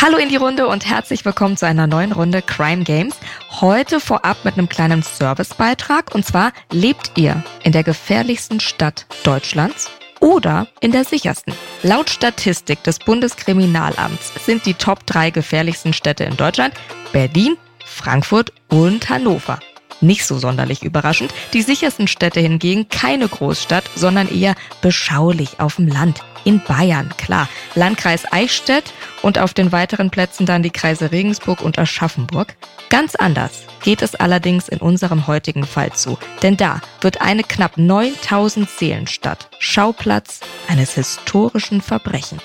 [0.00, 3.16] Hallo in die Runde und herzlich willkommen zu einer neuen Runde Crime Games.
[3.60, 9.90] Heute vorab mit einem kleinen Servicebeitrag und zwar lebt ihr in der gefährlichsten Stadt Deutschlands
[10.20, 11.52] oder in der sichersten.
[11.82, 16.74] Laut Statistik des Bundeskriminalamts sind die Top 3 gefährlichsten Städte in Deutschland
[17.10, 19.58] Berlin, Frankfurt und Hannover.
[20.00, 21.34] Nicht so sonderlich überraschend.
[21.52, 26.22] Die sichersten Städte hingegen keine Großstadt, sondern eher beschaulich auf dem Land.
[26.44, 27.48] In Bayern, klar.
[27.74, 28.92] Landkreis Eichstätt
[29.22, 32.54] und auf den weiteren Plätzen dann die Kreise Regensburg und Aschaffenburg.
[32.90, 37.76] Ganz anders geht es allerdings in unserem heutigen Fall zu, denn da wird eine knapp
[37.76, 42.42] 9000 Seelenstadt Schauplatz eines historischen Verbrechens.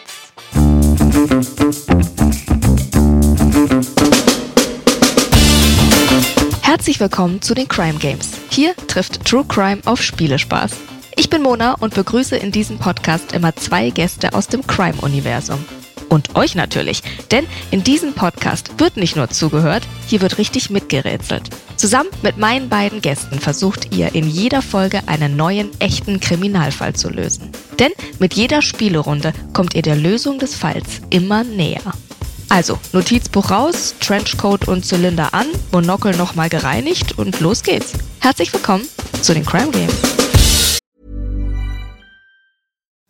[6.62, 8.32] Herzlich willkommen zu den Crime Games.
[8.50, 10.93] Hier trifft True Crime auf Spielespaß.
[11.16, 15.64] Ich bin Mona und begrüße in diesem Podcast immer zwei Gäste aus dem Crime-Universum.
[16.10, 21.50] Und euch natürlich, denn in diesem Podcast wird nicht nur zugehört, hier wird richtig mitgerätselt.
[21.76, 27.10] Zusammen mit meinen beiden Gästen versucht ihr in jeder Folge einen neuen, echten Kriminalfall zu
[27.10, 27.52] lösen.
[27.80, 31.82] Denn mit jeder Spielerunde kommt ihr der Lösung des Falls immer näher.
[32.50, 37.94] Also, Notizbuch raus, Trenchcoat und Zylinder an, Monokel nochmal gereinigt und los geht's.
[38.20, 38.88] Herzlich willkommen
[39.22, 40.23] zu den Crime Games.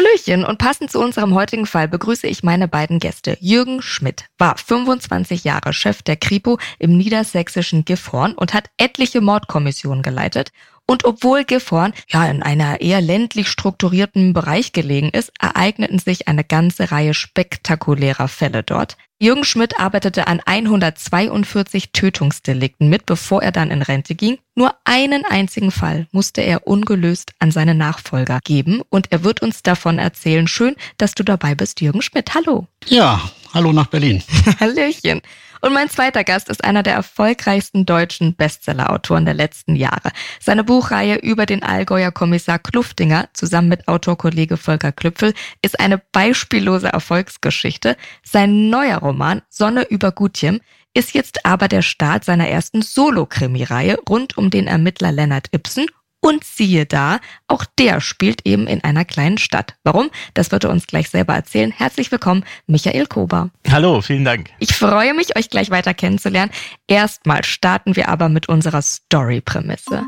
[0.00, 3.36] Hallöchen und passend zu unserem heutigen Fall begrüße ich meine beiden Gäste.
[3.40, 10.02] Jürgen Schmidt war 25 Jahre Chef der Kripo im niedersächsischen Gifhorn und hat etliche Mordkommissionen
[10.02, 10.52] geleitet.
[10.90, 16.42] Und obwohl Gifhorn ja in einer eher ländlich strukturierten Bereich gelegen ist, ereigneten sich eine
[16.42, 18.96] ganze Reihe spektakulärer Fälle dort.
[19.20, 24.38] Jürgen Schmidt arbeitete an 142 Tötungsdelikten mit, bevor er dann in Rente ging.
[24.56, 29.62] Nur einen einzigen Fall musste er ungelöst an seine Nachfolger geben und er wird uns
[29.62, 30.48] davon erzählen.
[30.48, 32.34] Schön, dass du dabei bist, Jürgen Schmidt.
[32.34, 32.66] Hallo.
[32.88, 34.24] Ja, hallo nach Berlin.
[34.58, 35.22] Hallöchen.
[35.60, 40.10] Und mein zweiter Gast ist einer der erfolgreichsten deutschen Bestsellerautoren der letzten Jahre.
[40.40, 46.88] Seine Buchreihe über den Allgäuer Kommissar Kluftinger zusammen mit Autorkollege Volker Klüpfel ist eine beispiellose
[46.88, 47.96] Erfolgsgeschichte.
[48.22, 50.60] Sein neuer Roman Sonne über Gutjem
[50.94, 55.86] ist jetzt aber der Start seiner ersten Solo-Krimi-Reihe rund um den Ermittler Leonard Ibsen
[56.20, 59.76] und siehe da, auch der spielt eben in einer kleinen Stadt.
[59.84, 60.10] Warum?
[60.34, 61.72] Das wird er uns gleich selber erzählen.
[61.72, 63.50] Herzlich willkommen, Michael Kober.
[63.70, 64.50] Hallo, vielen Dank.
[64.58, 66.52] Ich freue mich, euch gleich weiter kennenzulernen.
[66.86, 70.02] Erstmal starten wir aber mit unserer Story-Prämisse.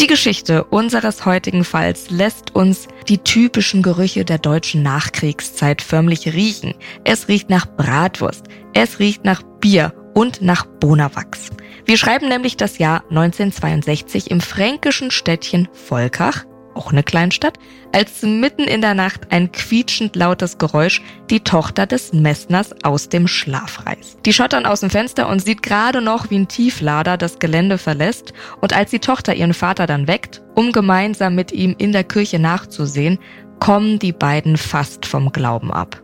[0.00, 6.74] Die Geschichte unseres heutigen Falls lässt uns die typischen Gerüche der deutschen Nachkriegszeit förmlich riechen.
[7.04, 11.50] Es riecht nach Bratwurst, es riecht nach Bier und nach Bonawachs.
[11.84, 17.58] Wir schreiben nämlich das Jahr 1962 im fränkischen Städtchen Volkach, auch eine Kleinstadt,
[17.92, 23.26] als mitten in der Nacht ein quietschend lautes Geräusch die Tochter des Messners aus dem
[23.26, 24.20] Schlaf reißt.
[24.24, 28.32] Die schottern aus dem Fenster und sieht gerade noch, wie ein Tieflader das Gelände verlässt
[28.60, 32.38] und als die Tochter ihren Vater dann weckt, um gemeinsam mit ihm in der Kirche
[32.38, 33.18] nachzusehen,
[33.58, 36.02] kommen die beiden fast vom Glauben ab.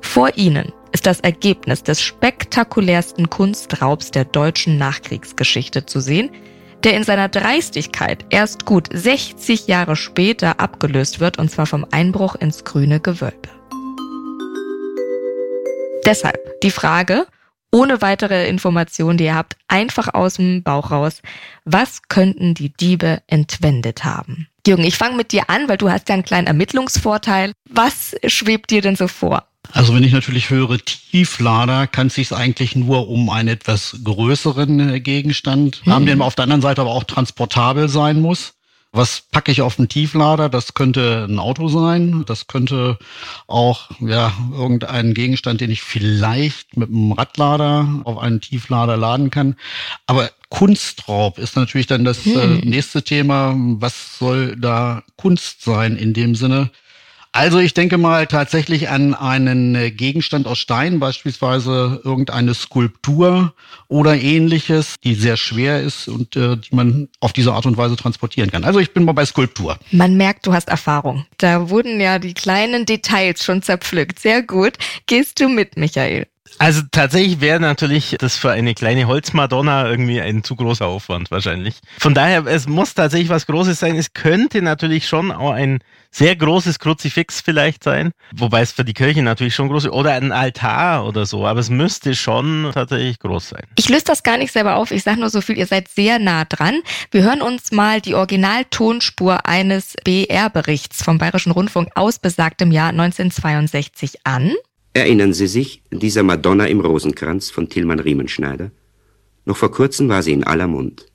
[0.00, 6.30] Vor ihnen ist das Ergebnis des spektakulärsten Kunstraubs der deutschen Nachkriegsgeschichte zu sehen,
[6.84, 12.34] der in seiner Dreistigkeit erst gut 60 Jahre später abgelöst wird, und zwar vom Einbruch
[12.34, 13.48] ins grüne Gewölbe.
[16.04, 17.26] Deshalb die Frage,
[17.70, 21.22] ohne weitere Informationen, die ihr habt, einfach aus dem Bauch raus.
[21.64, 24.48] Was könnten die Diebe entwendet haben?
[24.66, 27.52] Jürgen, ich fange mit dir an, weil du hast ja einen kleinen Ermittlungsvorteil.
[27.70, 29.46] Was schwebt dir denn so vor?
[29.70, 34.94] Also wenn ich natürlich höre Tieflader, kann es sich eigentlich nur um einen etwas größeren
[34.94, 35.92] äh, Gegenstand mhm.
[35.92, 38.54] haben, der auf der anderen Seite aber auch transportabel sein muss.
[38.94, 40.50] Was packe ich auf den Tieflader?
[40.50, 42.24] Das könnte ein Auto sein.
[42.26, 42.98] Das könnte
[43.46, 49.56] auch ja irgendein Gegenstand, den ich vielleicht mit einem Radlader auf einen Tieflader laden kann.
[50.06, 52.60] Aber Kunstraub ist natürlich dann das äh, hm.
[52.68, 53.54] nächste Thema.
[53.56, 56.70] Was soll da Kunst sein in dem Sinne?
[57.34, 63.54] Also ich denke mal tatsächlich an einen äh, Gegenstand aus Stein, beispielsweise irgendeine Skulptur
[63.88, 67.96] oder ähnliches, die sehr schwer ist und äh, die man auf diese Art und Weise
[67.96, 68.64] transportieren kann.
[68.64, 69.78] Also ich bin mal bei Skulptur.
[69.92, 71.24] Man merkt, du hast Erfahrung.
[71.38, 74.18] Da wurden ja die kleinen Details schon zerpflückt.
[74.18, 74.74] Sehr gut.
[75.06, 76.26] Gehst du mit, Michael?
[76.58, 81.76] Also tatsächlich wäre natürlich das für eine kleine Holzmadonna irgendwie ein zu großer Aufwand wahrscheinlich.
[81.98, 83.96] Von daher, es muss tatsächlich was Großes sein.
[83.96, 85.80] Es könnte natürlich schon auch ein
[86.12, 90.12] sehr großes Kruzifix vielleicht sein, wobei es für die Kirche natürlich schon groß ist, oder
[90.12, 93.62] ein Altar oder so, aber es müsste schon tatsächlich groß sein.
[93.76, 96.18] Ich löse das gar nicht selber auf, ich sage nur so viel, ihr seid sehr
[96.18, 96.82] nah dran.
[97.10, 104.18] Wir hören uns mal die Originaltonspur eines BR-Berichts vom Bayerischen Rundfunk aus besagtem Jahr 1962
[104.24, 104.52] an.
[104.94, 108.70] Erinnern Sie sich dieser Madonna im Rosenkranz von Tillmann Riemenschneider?
[109.46, 111.06] Noch vor kurzem war sie in aller Mund.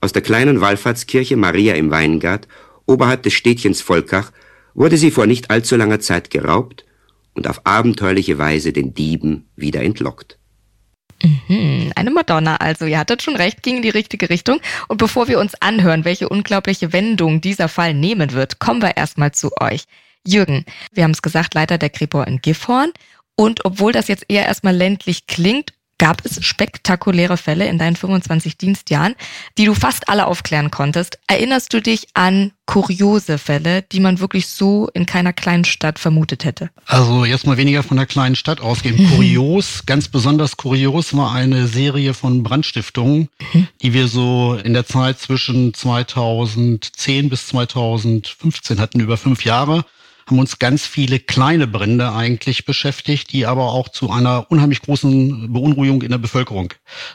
[0.00, 2.48] Aus der kleinen Wallfahrtskirche Maria im Weingart,
[2.86, 4.32] oberhalb des Städtchens Volkach,
[4.74, 6.86] wurde sie vor nicht allzu langer Zeit geraubt
[7.34, 10.38] und auf abenteuerliche Weise den Dieben wieder entlockt.
[11.22, 14.60] Mhm, eine Madonna also, ihr hattet schon recht, ging in die richtige Richtung.
[14.88, 19.32] Und bevor wir uns anhören, welche unglaubliche Wendung dieser Fall nehmen wird, kommen wir erstmal
[19.32, 19.84] zu euch.
[20.26, 22.92] Jürgen, wir haben es gesagt, Leiter der Kripo in Gifhorn.
[23.36, 28.56] Und obwohl das jetzt eher erstmal ländlich klingt, gab es spektakuläre Fälle in deinen 25
[28.56, 29.14] Dienstjahren,
[29.58, 31.18] die du fast alle aufklären konntest.
[31.26, 36.46] Erinnerst du dich an kuriose Fälle, die man wirklich so in keiner kleinen Stadt vermutet
[36.46, 36.70] hätte?
[36.86, 38.96] Also jetzt mal weniger von der kleinen Stadt ausgehen.
[38.96, 39.10] Mhm.
[39.10, 43.68] Kurios, ganz besonders kurios war eine Serie von Brandstiftungen, mhm.
[43.82, 49.84] die wir so in der Zeit zwischen 2010 bis 2015 hatten, über fünf Jahre
[50.30, 55.52] haben uns ganz viele kleine Brände eigentlich beschäftigt, die aber auch zu einer unheimlich großen
[55.52, 56.72] Beunruhigung in der Bevölkerung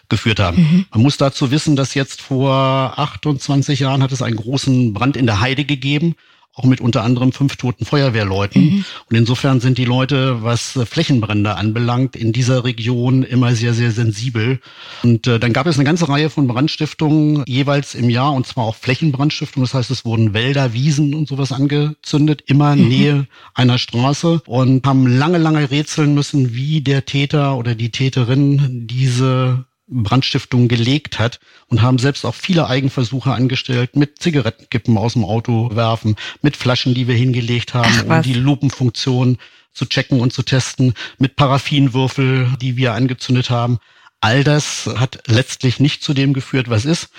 [0.09, 0.57] geführt haben.
[0.57, 0.85] Mhm.
[0.91, 2.53] Man muss dazu wissen, dass jetzt vor
[2.97, 6.15] 28 Jahren hat es einen großen Brand in der Heide gegeben
[6.55, 8.61] auch mit unter anderem fünf toten Feuerwehrleuten.
[8.63, 8.85] Mhm.
[9.09, 13.91] Und insofern sind die Leute, was äh, Flächenbrände anbelangt, in dieser Region immer sehr, sehr
[13.91, 14.59] sensibel.
[15.03, 18.63] Und äh, dann gab es eine ganze Reihe von Brandstiftungen jeweils im Jahr, und zwar
[18.63, 19.65] auch Flächenbrandstiftungen.
[19.65, 22.87] Das heißt, es wurden Wälder, Wiesen und sowas angezündet, immer mhm.
[22.87, 28.87] Nähe einer Straße und haben lange, lange rätseln müssen, wie der Täter oder die Täterin
[28.87, 35.23] diese Brandstiftung gelegt hat und haben selbst auch viele Eigenversuche angestellt mit Zigarettenkippen aus dem
[35.23, 39.37] Auto werfen, mit Flaschen, die wir hingelegt haben, Ach, um die Lupenfunktion
[39.73, 43.79] zu checken und zu testen, mit Paraffinwürfel, die wir angezündet haben.
[44.21, 47.09] All das hat letztlich nicht zu dem geführt, was ist.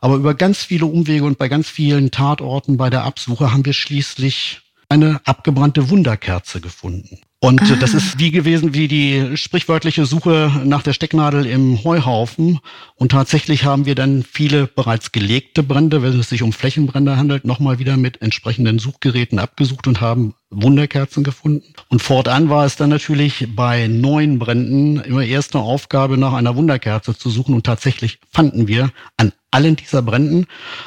[0.00, 3.74] Aber über ganz viele Umwege und bei ganz vielen Tatorten bei der Absuche haben wir
[3.74, 7.18] schließlich eine abgebrannte Wunderkerze gefunden.
[7.38, 7.76] Und ah.
[7.78, 12.60] das ist wie gewesen wie die sprichwörtliche Suche nach der Stecknadel im Heuhaufen.
[12.96, 17.44] Und tatsächlich haben wir dann viele bereits gelegte Brände, wenn es sich um Flächenbrände handelt,
[17.44, 21.74] nochmal wieder mit entsprechenden Suchgeräten abgesucht und haben Wunderkerzen gefunden.
[21.88, 27.16] Und fortan war es dann natürlich bei neuen Bränden immer erste Aufgabe, nach einer Wunderkerze
[27.16, 27.54] zu suchen.
[27.54, 30.46] Und tatsächlich fanden wir an allen dieser Bränden,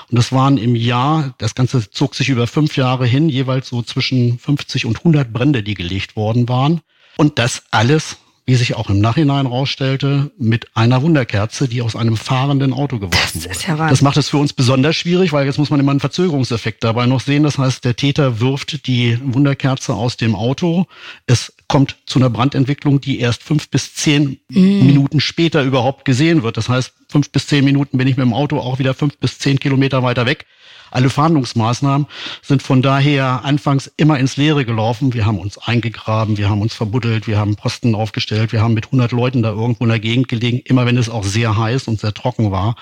[0.09, 3.81] und das waren im Jahr, das Ganze zog sich über fünf Jahre hin, jeweils so
[3.81, 6.81] zwischen 50 und 100 Brände, die gelegt worden waren.
[7.17, 8.17] Und das alles
[8.49, 13.43] wie sich auch im Nachhinein rausstellte, mit einer Wunderkerze, die aus einem fahrenden Auto geworfen
[13.43, 13.49] wurde.
[13.49, 15.99] Das, ja das macht es für uns besonders schwierig, weil jetzt muss man immer einen
[15.99, 17.43] Verzögerungseffekt dabei noch sehen.
[17.43, 20.87] Das heißt, der Täter wirft die Wunderkerze aus dem Auto.
[21.27, 24.85] Es kommt zu einer Brandentwicklung, die erst fünf bis zehn mm.
[24.85, 26.57] Minuten später überhaupt gesehen wird.
[26.57, 29.37] Das heißt, fünf bis zehn Minuten bin ich mit dem Auto auch wieder fünf bis
[29.37, 30.47] zehn Kilometer weiter weg.
[30.91, 32.07] Alle Fahndungsmaßnahmen
[32.41, 35.13] sind von daher anfangs immer ins Leere gelaufen.
[35.13, 38.85] Wir haben uns eingegraben, wir haben uns verbuddelt, wir haben Posten aufgestellt, wir haben mit
[38.85, 41.99] 100 Leuten da irgendwo in der Gegend gelegen, immer wenn es auch sehr heiß und
[41.99, 42.75] sehr trocken war.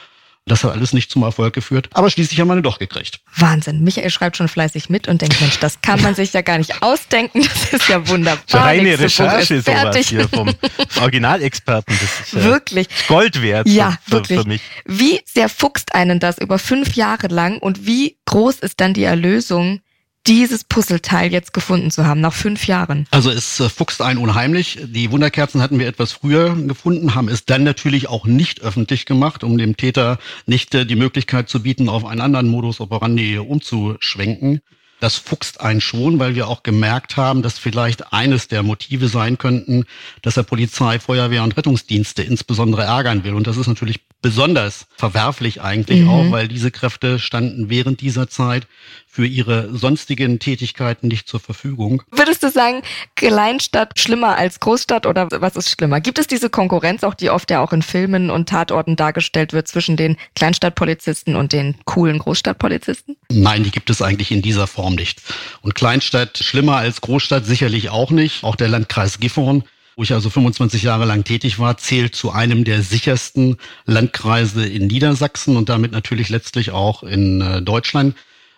[0.47, 3.19] Das hat alles nicht zum Erfolg geführt, aber schließlich haben wir eine doch gekriegt.
[3.35, 3.83] Wahnsinn.
[3.83, 6.81] Michael schreibt schon fleißig mit und denkt, Mensch, das kann man sich ja gar nicht
[6.81, 7.45] ausdenken.
[7.57, 8.41] Das ist ja wunderbar.
[8.51, 10.53] Reine Recherche sowas hier vom
[11.01, 11.97] Originalexperten.
[11.99, 13.67] Das ist ja wirklich Gold wert.
[13.67, 14.39] Ja, für, wirklich.
[14.41, 14.61] Für mich.
[14.85, 19.03] Wie sehr fuchst einen das über fünf Jahre lang und wie groß ist dann die
[19.03, 19.81] Erlösung,
[20.27, 23.07] dieses Puzzleteil jetzt gefunden zu haben, nach fünf Jahren?
[23.12, 24.79] Also es äh, fuchst ein unheimlich.
[24.84, 29.43] Die Wunderkerzen hatten wir etwas früher gefunden, haben es dann natürlich auch nicht öffentlich gemacht,
[29.43, 34.62] um dem Täter nicht äh, die Möglichkeit zu bieten, auf einen anderen Modus operandi umzuschwenken.
[35.00, 39.38] Das fuchst einen schon, weil wir auch gemerkt haben, dass vielleicht eines der Motive sein
[39.38, 39.86] könnten,
[40.24, 43.36] dass er Polizei, Feuerwehr und Rettungsdienste insbesondere ärgern will.
[43.36, 46.09] Und das ist natürlich besonders verwerflich eigentlich mhm.
[46.09, 48.67] auch, weil diese Kräfte standen während dieser Zeit
[49.07, 52.03] für ihre sonstigen Tätigkeiten nicht zur Verfügung.
[52.12, 52.81] Würdest du sagen,
[53.15, 56.01] Kleinstadt schlimmer als Großstadt oder was ist schlimmer?
[56.01, 59.67] Gibt es diese Konkurrenz auch, die oft ja auch in Filmen und Tatorten dargestellt wird
[59.67, 63.15] zwischen den Kleinstadtpolizisten und den coolen Großstadtpolizisten?
[63.31, 65.21] Nein, die gibt es eigentlich in dieser Form nicht.
[65.62, 68.43] Und Kleinstadt schlimmer als Großstadt sicherlich auch nicht.
[68.43, 69.63] Auch der Landkreis Gifhorn
[69.97, 74.85] wo ich also 25 Jahre lang tätig war, zählt zu einem der sichersten Landkreise in
[74.85, 78.15] Niedersachsen und damit natürlich letztlich auch in äh, Deutschland.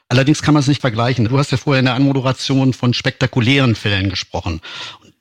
[0.09, 1.25] Allerdings kann man es nicht vergleichen.
[1.25, 4.59] Du hast ja vorher in der Anmoderation von spektakulären Fällen gesprochen.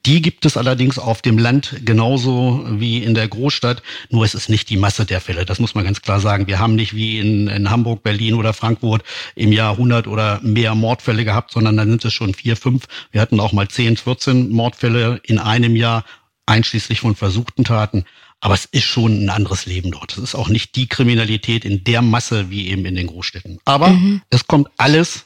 [0.07, 3.83] Die gibt es allerdings auf dem Land genauso wie in der Großstadt.
[4.11, 5.45] Nur es ist nicht die Masse der Fälle.
[5.45, 6.47] Das muss man ganz klar sagen.
[6.47, 9.03] Wir haben nicht wie in, in Hamburg, Berlin oder Frankfurt
[9.35, 12.85] im Jahr 100 oder mehr Mordfälle gehabt, sondern dann sind es schon vier, fünf.
[13.11, 16.05] Wir hatten auch mal 10, 14 Mordfälle in einem Jahr,
[16.47, 18.05] einschließlich von versuchten Taten.
[18.41, 20.13] Aber es ist schon ein anderes Leben dort.
[20.13, 23.59] Es ist auch nicht die Kriminalität in der Masse wie eben in den Großstädten.
[23.65, 24.23] Aber mhm.
[24.31, 25.25] es kommt alles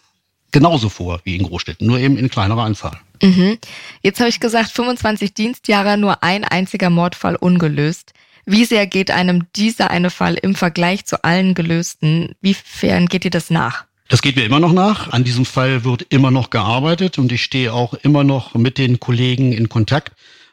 [0.53, 2.99] genauso vor wie in Großstädten, nur eben in kleinerer Anzahl.
[3.23, 3.59] Mhm.
[4.03, 8.13] Jetzt habe ich gesagt, 25 Dienstjahre, nur ein einziger Mordfall ungelöst.
[8.45, 12.35] Wie sehr geht einem dieser eine Fall im Vergleich zu allen gelösten?
[12.41, 13.85] Wiefern geht dir das nach?
[14.09, 15.13] Das geht mir immer noch nach.
[15.13, 19.01] An diesem Fall wird immer noch gearbeitet und ich stehe auch immer noch mit den
[19.01, 20.13] Kollegen in Kontakt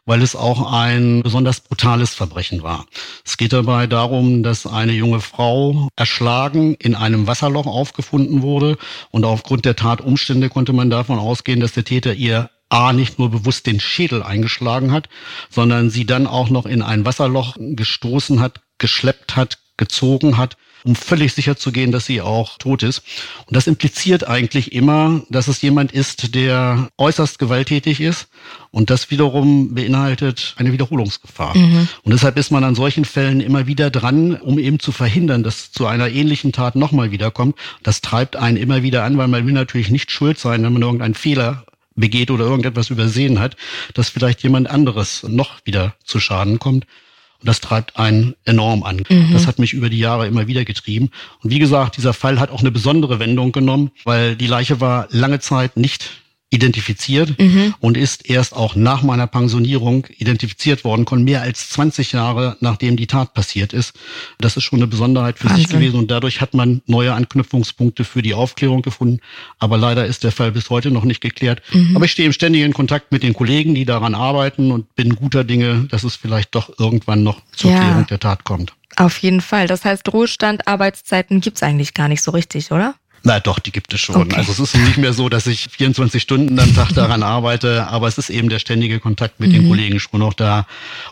[0.09, 2.87] weil es auch ein besonders brutales Verbrechen war.
[3.23, 8.79] Es geht dabei darum, dass eine junge Frau erschlagen in einem Wasserloch aufgefunden wurde
[9.11, 13.29] und aufgrund der Tatumstände konnte man davon ausgehen, dass der Täter ihr A nicht nur
[13.29, 15.09] bewusst den Schädel eingeschlagen hat,
[15.51, 20.95] sondern sie dann auch noch in ein Wasserloch gestoßen hat, geschleppt hat, gezogen hat um
[20.95, 23.01] völlig sicher zu gehen, dass sie auch tot ist.
[23.45, 28.27] Und das impliziert eigentlich immer, dass es jemand ist, der äußerst gewalttätig ist.
[28.71, 31.57] Und das wiederum beinhaltet eine Wiederholungsgefahr.
[31.57, 31.87] Mhm.
[32.03, 35.71] Und deshalb ist man an solchen Fällen immer wieder dran, um eben zu verhindern, dass
[35.71, 37.55] zu einer ähnlichen Tat nochmal wiederkommt.
[37.83, 40.81] Das treibt einen immer wieder an, weil man will natürlich nicht schuld sein, wenn man
[40.81, 43.55] irgendeinen Fehler begeht oder irgendetwas übersehen hat,
[43.93, 46.85] dass vielleicht jemand anderes noch wieder zu Schaden kommt.
[47.41, 49.03] Und das treibt einen enorm an.
[49.07, 49.31] Mhm.
[49.31, 51.09] Das hat mich über die Jahre immer wieder getrieben.
[51.41, 55.07] Und wie gesagt, dieser Fall hat auch eine besondere Wendung genommen, weil die Leiche war
[55.11, 56.11] lange Zeit nicht
[56.51, 57.75] identifiziert mhm.
[57.79, 62.97] und ist erst auch nach meiner Pensionierung identifiziert worden, kon mehr als 20 Jahre nachdem
[62.97, 63.93] die Tat passiert ist.
[64.39, 65.65] Das ist schon eine Besonderheit für Wahnsinn.
[65.65, 69.19] sich gewesen und dadurch hat man neue Anknüpfungspunkte für die Aufklärung gefunden.
[69.59, 71.61] Aber leider ist der Fall bis heute noch nicht geklärt.
[71.71, 71.95] Mhm.
[71.95, 75.43] Aber ich stehe im ständigen Kontakt mit den Kollegen, die daran arbeiten und bin guter
[75.43, 77.79] Dinge, dass es vielleicht doch irgendwann noch zur ja.
[77.79, 78.73] Klärung der Tat kommt.
[78.95, 79.67] Auf jeden Fall.
[79.67, 82.95] Das heißt, Ruhestand, Arbeitszeiten gibt's eigentlich gar nicht so richtig, oder?
[83.23, 84.15] Na doch, die gibt es schon.
[84.15, 84.35] Okay.
[84.37, 88.07] Also es ist nicht mehr so, dass ich 24 Stunden am Tag daran arbeite, aber
[88.07, 89.53] es ist eben der ständige Kontakt mit mhm.
[89.53, 90.65] den Kollegen schon noch da.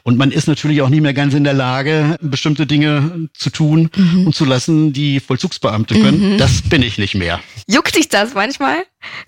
[0.04, 3.90] Und man ist natürlich auch nicht mehr ganz in der Lage, bestimmte Dinge zu tun
[3.96, 4.28] mhm.
[4.28, 6.34] und zu lassen, die Vollzugsbeamte können.
[6.34, 6.38] Mhm.
[6.38, 7.40] Das bin ich nicht mehr.
[7.68, 8.86] Juckt dich das manchmal?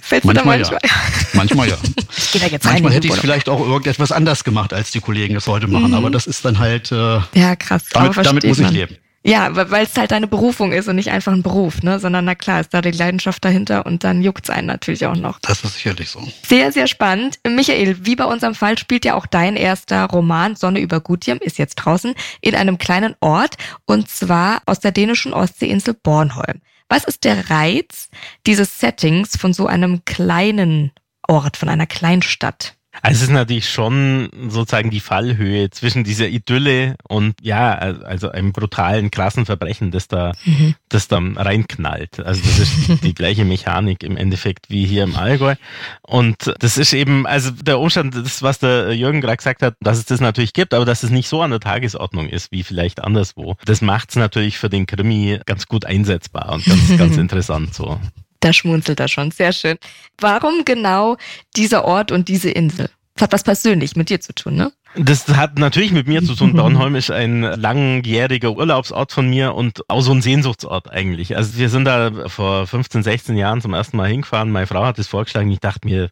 [0.09, 0.79] Manchmal, du da manchmal?
[0.83, 0.89] Ja.
[1.33, 1.77] Manchmal ja.
[2.17, 5.35] Ich gehe da jetzt manchmal hätte ich vielleicht auch irgendetwas anders gemacht, als die Kollegen
[5.35, 5.93] es heute machen, mhm.
[5.93, 6.91] aber das ist dann halt.
[6.91, 7.83] Äh, ja, krass.
[7.91, 8.97] Damit, damit muss ich leben.
[9.21, 11.99] Ja, weil es halt deine Berufung ist und nicht einfach ein Beruf, ne?
[11.99, 15.39] Sondern na klar, ist da die Leidenschaft dahinter und dann juckt's einen natürlich auch noch.
[15.39, 16.25] Das ist sicherlich so.
[16.47, 17.37] Sehr, sehr spannend.
[17.45, 21.57] Michael, wie bei unserem Fall spielt ja auch dein erster Roman Sonne über Gutjem, ist
[21.57, 26.61] jetzt draußen, in einem kleinen Ort und zwar aus der dänischen Ostseeinsel Bornholm.
[26.87, 28.09] Was ist der Reiz
[28.47, 30.91] dieses Settings von so einem kleinen
[31.27, 32.78] Ort, von einer Kleinstadt?
[33.01, 38.51] Also es ist natürlich schon sozusagen die Fallhöhe zwischen dieser Idylle und ja, also einem
[38.51, 40.75] brutalen, krassen Verbrechen, das da, mhm.
[40.89, 42.19] das da reinknallt.
[42.19, 45.55] Also das ist die gleiche Mechanik im Endeffekt wie hier im Allgäu.
[46.01, 49.97] Und das ist eben, also der Umstand, das, was der Jürgen gerade gesagt hat, dass
[49.97, 53.03] es das natürlich gibt, aber dass es nicht so an der Tagesordnung ist wie vielleicht
[53.03, 53.55] anderswo.
[53.65, 57.99] Das macht es natürlich für den Krimi ganz gut einsetzbar und ganz, ganz interessant so.
[58.39, 59.77] Da schmunzelt er schon, sehr schön.
[60.17, 61.17] Warum genau
[61.55, 62.89] dieser Ort und diese Insel?
[63.15, 64.71] Das hat was persönlich mit dir zu tun, ne?
[64.95, 66.53] Das hat natürlich mit mir zu tun.
[66.55, 71.37] Bornholm ist ein langjähriger Urlaubsort von mir und auch so ein Sehnsuchtsort eigentlich.
[71.37, 74.51] Also wir sind da vor 15, 16 Jahren zum ersten Mal hingefahren.
[74.51, 75.51] Meine Frau hat es vorgeschlagen.
[75.51, 76.09] Ich dachte mir,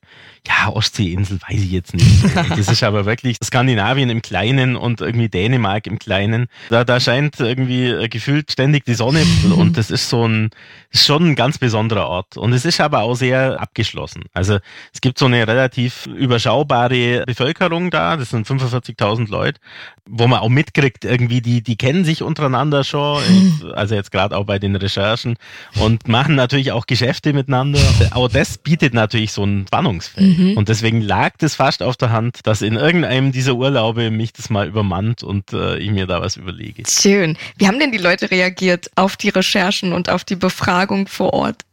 [0.47, 2.07] ja, Ostseeinsel weiß ich jetzt nicht.
[2.57, 6.47] Das ist aber wirklich Skandinavien im Kleinen und irgendwie Dänemark im Kleinen.
[6.69, 9.23] Da, da scheint irgendwie gefühlt ständig die Sonne
[9.55, 10.49] und das ist so ein,
[10.91, 12.37] schon ein ganz besonderer Ort.
[12.37, 14.25] Und es ist aber auch sehr abgeschlossen.
[14.33, 14.59] Also
[14.93, 18.17] es gibt so eine relativ überschaubare Bevölkerung da.
[18.17, 19.59] Das sind 25 45.000 Leute,
[20.05, 23.21] wo man auch mitkriegt, irgendwie, die, die kennen sich untereinander schon,
[23.75, 25.37] also jetzt gerade auch bei den Recherchen
[25.79, 27.79] und machen natürlich auch Geschäfte miteinander.
[28.11, 30.37] Aber das bietet natürlich so ein Spannungsfeld.
[30.37, 30.57] Mhm.
[30.57, 34.49] Und deswegen lag das fast auf der Hand, dass in irgendeinem dieser Urlaube mich das
[34.49, 36.83] mal übermannt und äh, ich mir da was überlege.
[36.87, 37.37] Schön.
[37.57, 41.66] Wie haben denn die Leute reagiert auf die Recherchen und auf die Befragung vor Ort?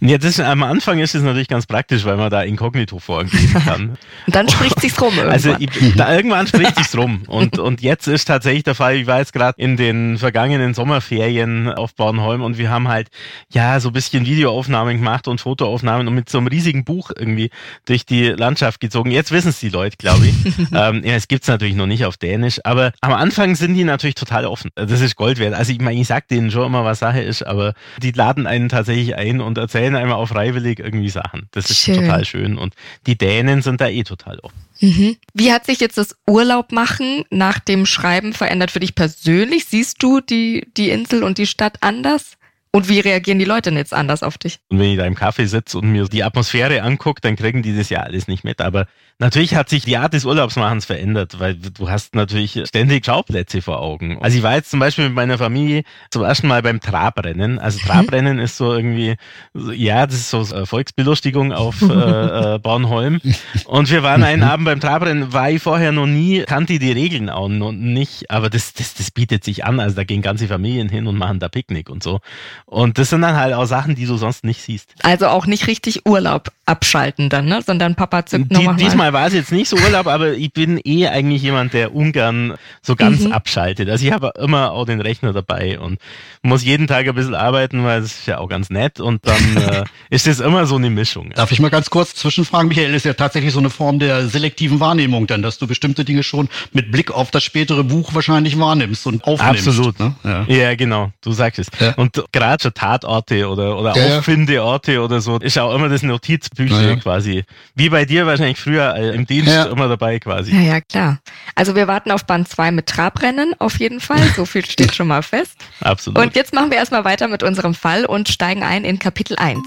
[0.00, 3.98] Ja, das, am Anfang ist es natürlich ganz praktisch, weil man da inkognito vorgehen kann.
[4.26, 5.72] und dann spricht sich's rum also, irgendwann.
[5.72, 7.22] Also ich, da, irgendwann spricht sich's rum.
[7.26, 11.68] Und, und jetzt ist tatsächlich der Fall, ich war jetzt gerade in den vergangenen Sommerferien
[11.68, 13.08] auf Bornholm und wir haben halt
[13.52, 17.50] ja so ein bisschen Videoaufnahmen gemacht und Fotoaufnahmen und mit so einem riesigen Buch irgendwie
[17.84, 19.10] durch die Landschaft gezogen.
[19.10, 20.34] Jetzt wissen es die Leute, glaube ich.
[20.72, 24.14] ähm, ja, es gibt's natürlich noch nicht auf Dänisch, aber am Anfang sind die natürlich
[24.14, 24.70] total offen.
[24.76, 25.52] Das ist Gold wert.
[25.52, 28.70] Also ich meine, ich sag denen schon immer, was Sache ist, aber die laden einen
[28.70, 31.48] tatsächlich ein und erzählen erzählen einmal auch freiwillig irgendwie Sachen.
[31.52, 31.96] Das ist schön.
[31.96, 32.58] total schön.
[32.58, 32.74] Und
[33.06, 34.58] die Dänen sind da eh total offen.
[34.80, 35.16] Mhm.
[35.34, 39.66] Wie hat sich jetzt das Urlaub machen nach dem Schreiben verändert für dich persönlich?
[39.66, 42.36] Siehst du die, die Insel und die Stadt anders?
[42.72, 44.60] Und wie reagieren die Leute denn jetzt anders auf dich?
[44.68, 47.76] Und wenn ich da im Kaffee sitze und mir die Atmosphäre angucke, dann kriegen die
[47.76, 48.60] das ja alles nicht mit.
[48.60, 48.86] Aber
[49.20, 53.80] natürlich hat sich die Art des Urlaubsmachens verändert, weil du hast natürlich ständig Schauplätze vor
[53.80, 54.18] Augen.
[54.20, 57.58] Also ich war jetzt zum Beispiel mit meiner Familie zum ersten Mal beim Trabrennen.
[57.58, 57.86] Also mhm.
[57.86, 59.16] Trabrennen ist so irgendwie,
[59.54, 61.84] ja, das ist so Volksbelustigung auf äh,
[62.54, 63.20] äh, Bornholm.
[63.66, 67.30] Und wir waren einen Abend beim Trabrennen, war ich vorher noch nie, kannte die Regeln
[67.30, 69.80] auch noch nicht, aber das, das, das bietet sich an.
[69.80, 72.20] Also da gehen ganze Familien hin und machen da Picknick und so.
[72.64, 74.94] Und das sind dann halt auch Sachen, die du sonst nicht siehst.
[75.02, 77.60] Also auch nicht richtig Urlaub abschalten dann, ne?
[77.62, 78.76] Sondern Papa zückt nochmal.
[78.76, 82.54] Diesmal war es jetzt nicht so Urlaub, aber ich bin eh eigentlich jemand, der ungern
[82.82, 83.32] so ganz mhm.
[83.32, 83.88] abschaltet.
[83.88, 85.98] Also ich habe immer auch den Rechner dabei und
[86.42, 89.00] muss jeden Tag ein bisschen arbeiten, weil es ist ja auch ganz nett.
[89.00, 91.30] Und dann äh, ist es immer so eine Mischung.
[91.30, 92.94] Darf ich mal ganz kurz zwischenfragen, Michael?
[92.94, 96.48] Ist ja tatsächlich so eine Form der selektiven Wahrnehmung dann, dass du bestimmte Dinge schon
[96.72, 99.66] mit Blick auf das spätere Buch wahrscheinlich wahrnimmst und aufnimmst.
[99.66, 99.98] Absolut.
[99.98, 100.14] Ne?
[100.24, 100.44] Ja.
[100.46, 100.74] ja.
[100.74, 101.10] genau.
[101.22, 101.68] Du sagst es.
[101.80, 101.94] Ja.
[101.94, 107.00] Und gerade gerade Tatorte oder, oder ja, Auffindeorte oder so, ist auch immer das Notizbüchlein
[107.00, 107.44] quasi.
[107.74, 109.64] Wie bei dir wahrscheinlich früher äh, im Dienst ja.
[109.64, 110.52] immer dabei quasi.
[110.52, 111.18] Ja, ja, klar.
[111.54, 114.22] Also wir warten auf Band 2 mit Trabrennen auf jeden Fall.
[114.36, 115.56] So viel steht schon mal fest.
[115.80, 116.22] Absolut.
[116.22, 119.58] Und jetzt machen wir erstmal weiter mit unserem Fall und steigen ein in Kapitel 1.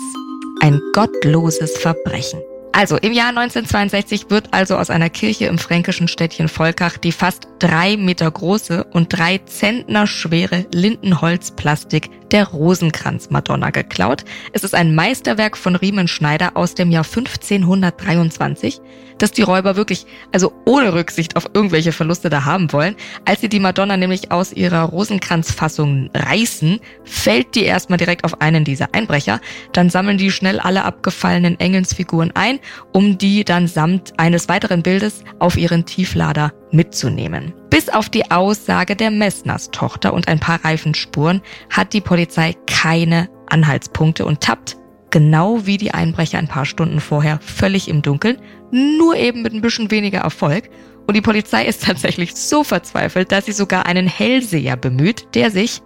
[0.62, 2.40] Ein gottloses Verbrechen.
[2.76, 7.48] Also im Jahr 1962 wird also aus einer Kirche im fränkischen Städtchen Volkach die fast
[7.60, 14.26] drei Meter große und drei Zentner schwere Lindenholzplastik der Rosenkranz-Madonna geklaut.
[14.52, 18.82] Es ist ein Meisterwerk von Riemenschneider aus dem Jahr 1523,
[19.20, 22.96] das die Räuber wirklich, also ohne Rücksicht auf irgendwelche Verluste da haben wollen.
[23.24, 28.66] Als sie die Madonna nämlich aus ihrer Rosenkranzfassung reißen, fällt die erstmal direkt auf einen
[28.66, 29.40] dieser Einbrecher.
[29.72, 32.60] Dann sammeln die schnell alle abgefallenen Engelsfiguren ein,
[32.92, 37.54] um die dann samt eines weiteren Bildes auf ihren Tieflader mitzunehmen.
[37.70, 43.30] Bis auf die Aussage der Messners Tochter und ein paar Reifenspuren hat die Polizei keine
[43.48, 44.78] Anhaltspunkte und tappt,
[45.10, 48.38] genau wie die Einbrecher ein paar Stunden vorher, völlig im Dunkeln,
[48.72, 50.70] nur eben mit ein bisschen weniger Erfolg.
[51.08, 55.82] Und die Polizei ist tatsächlich so verzweifelt, dass sie sogar einen Hellseher bemüht, der sich,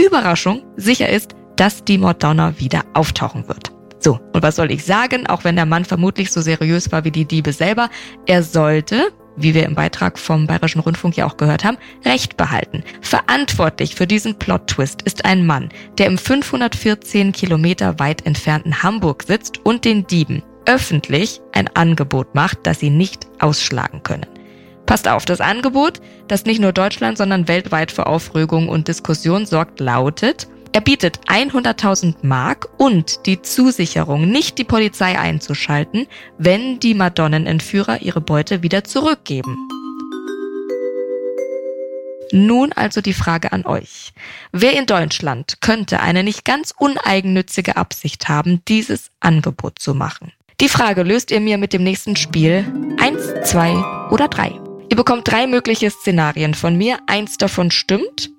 [0.00, 3.70] Überraschung, sicher ist, dass die Madonna wieder auftauchen wird.
[3.98, 7.10] So, und was soll ich sagen, auch wenn der Mann vermutlich so seriös war wie
[7.10, 7.90] die Diebe selber,
[8.26, 12.84] er sollte, wie wir im Beitrag vom Bayerischen Rundfunk ja auch gehört haben, Recht behalten.
[13.00, 19.64] Verantwortlich für diesen Plot-Twist ist ein Mann, der im 514 Kilometer weit entfernten Hamburg sitzt
[19.64, 24.26] und den Dieben öffentlich ein Angebot macht, das sie nicht ausschlagen können.
[24.86, 29.78] Passt auf, das Angebot, das nicht nur Deutschland, sondern weltweit für Aufregung und Diskussion sorgt,
[29.78, 36.06] lautet, er bietet 100.000 Mark und die Zusicherung, nicht die Polizei einzuschalten,
[36.38, 39.56] wenn die Madonnenentführer ihre Beute wieder zurückgeben.
[42.32, 44.12] Nun also die Frage an euch.
[44.52, 50.32] Wer in Deutschland könnte eine nicht ganz uneigennützige Absicht haben, dieses Angebot zu machen?
[50.60, 52.64] Die Frage löst ihr mir mit dem nächsten Spiel.
[53.00, 53.74] Eins, zwei
[54.10, 54.52] oder drei.
[54.88, 56.98] Ihr bekommt drei mögliche Szenarien von mir.
[57.08, 58.30] Eins davon stimmt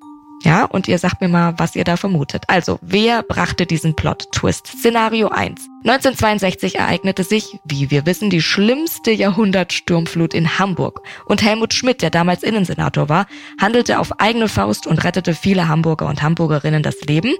[0.43, 2.43] ja, und ihr sagt mir mal, was ihr da vermutet.
[2.47, 4.67] Also, wer brachte diesen Plot-Twist?
[4.67, 5.61] Szenario 1.
[5.83, 11.01] 1962 ereignete sich, wie wir wissen, die schlimmste Jahrhundertsturmflut in Hamburg.
[11.25, 13.25] Und Helmut Schmidt, der damals Innensenator war,
[13.59, 17.33] handelte auf eigene Faust und rettete viele Hamburger und Hamburgerinnen das Leben,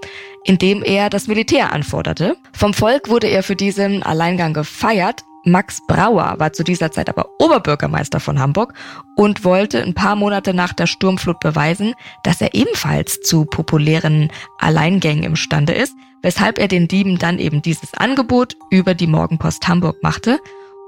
[0.44, 2.36] indem er das Militär anforderte.
[2.52, 7.28] Vom Volk wurde er für diesen Alleingang gefeiert, Max Brauer war zu dieser Zeit aber
[7.38, 8.74] Oberbürgermeister von Hamburg
[9.16, 15.24] und wollte ein paar Monate nach der Sturmflut beweisen, dass er ebenfalls zu populären Alleingängen
[15.24, 20.38] imstande ist, weshalb er den Dieben dann eben dieses Angebot über die Morgenpost Hamburg machte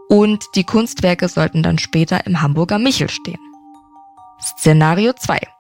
[0.08, 3.40] und die Kunstwerke sollten dann später im Hamburger Michel stehen.
[4.40, 5.53] Szenario 2.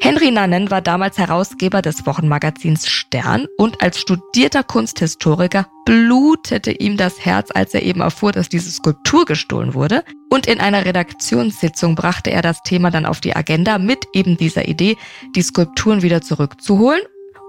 [0.00, 7.24] Henry Nannen war damals Herausgeber des Wochenmagazins Stern und als studierter Kunsthistoriker blutete ihm das
[7.24, 10.04] Herz, als er eben erfuhr, dass diese Skulptur gestohlen wurde.
[10.30, 14.68] Und in einer Redaktionssitzung brachte er das Thema dann auf die Agenda mit eben dieser
[14.68, 14.96] Idee,
[15.34, 17.02] die Skulpturen wieder zurückzuholen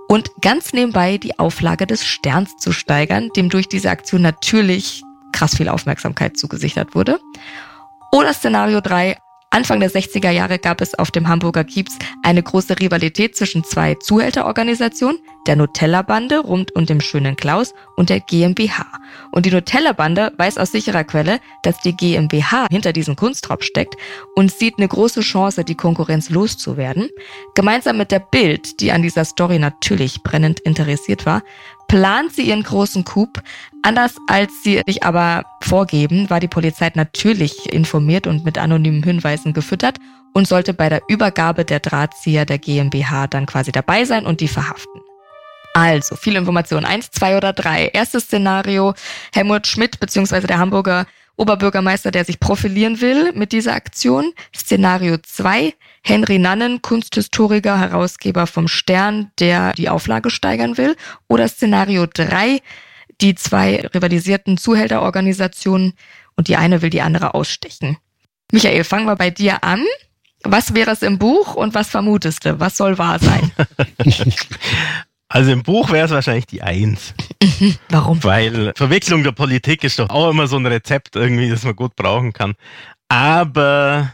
[0.07, 5.03] und ganz nebenbei die Auflage des Sterns zu steigern, dem durch diese Aktion natürlich
[5.33, 7.19] krass viel Aufmerksamkeit zugesichert wurde.
[8.11, 9.17] Oder Szenario 3,
[9.55, 13.95] Anfang der 60er Jahre gab es auf dem Hamburger Kiez eine große Rivalität zwischen zwei
[13.95, 18.85] Zuhälterorganisationen, der Nutella-Bande rund um dem schönen Klaus und der GmbH.
[19.31, 23.95] Und die Nutella-Bande weiß aus sicherer Quelle, dass die GmbH hinter diesem Kunstraub steckt
[24.35, 27.07] und sieht eine große Chance, die Konkurrenz loszuwerden.
[27.53, 31.43] Gemeinsam mit der Bild, die an dieser Story natürlich brennend interessiert war,
[31.87, 33.41] plant sie ihren großen Coup.
[33.81, 39.53] Anders als sie sich aber vorgeben, war die Polizei natürlich informiert und mit anonymen Hinweisen
[39.53, 39.97] gefüttert
[40.33, 44.47] und sollte bei der Übergabe der Drahtzieher der GmbH dann quasi dabei sein und die
[44.47, 45.01] verhaften.
[45.73, 46.85] Also, viele Informationen.
[46.85, 47.87] Eins, zwei oder drei.
[47.87, 48.93] Erstes Szenario,
[49.33, 50.47] Helmut Schmidt bzw.
[50.47, 51.05] der Hamburger
[51.37, 54.31] Oberbürgermeister, der sich profilieren will mit dieser Aktion.
[54.55, 55.73] Szenario zwei,
[56.07, 60.95] Henry Nannen, Kunsthistoriker, Herausgeber vom Stern, der die Auflage steigern will.
[61.27, 62.61] Oder Szenario drei,
[63.21, 65.93] die zwei rivalisierten Zuhälterorganisationen
[66.35, 67.97] und die eine will die andere ausstechen.
[68.51, 69.83] Michael, fangen wir bei dir an.
[70.43, 72.59] Was wäre es im Buch und was vermutest du?
[72.59, 73.51] Was soll wahr sein?
[75.27, 77.15] Also im Buch wäre es wahrscheinlich die Eins.
[77.89, 78.23] Warum?
[78.23, 81.95] Weil Verwicklung der Politik ist doch auch immer so ein Rezept irgendwie, das man gut
[81.95, 82.53] brauchen kann.
[83.09, 84.13] Aber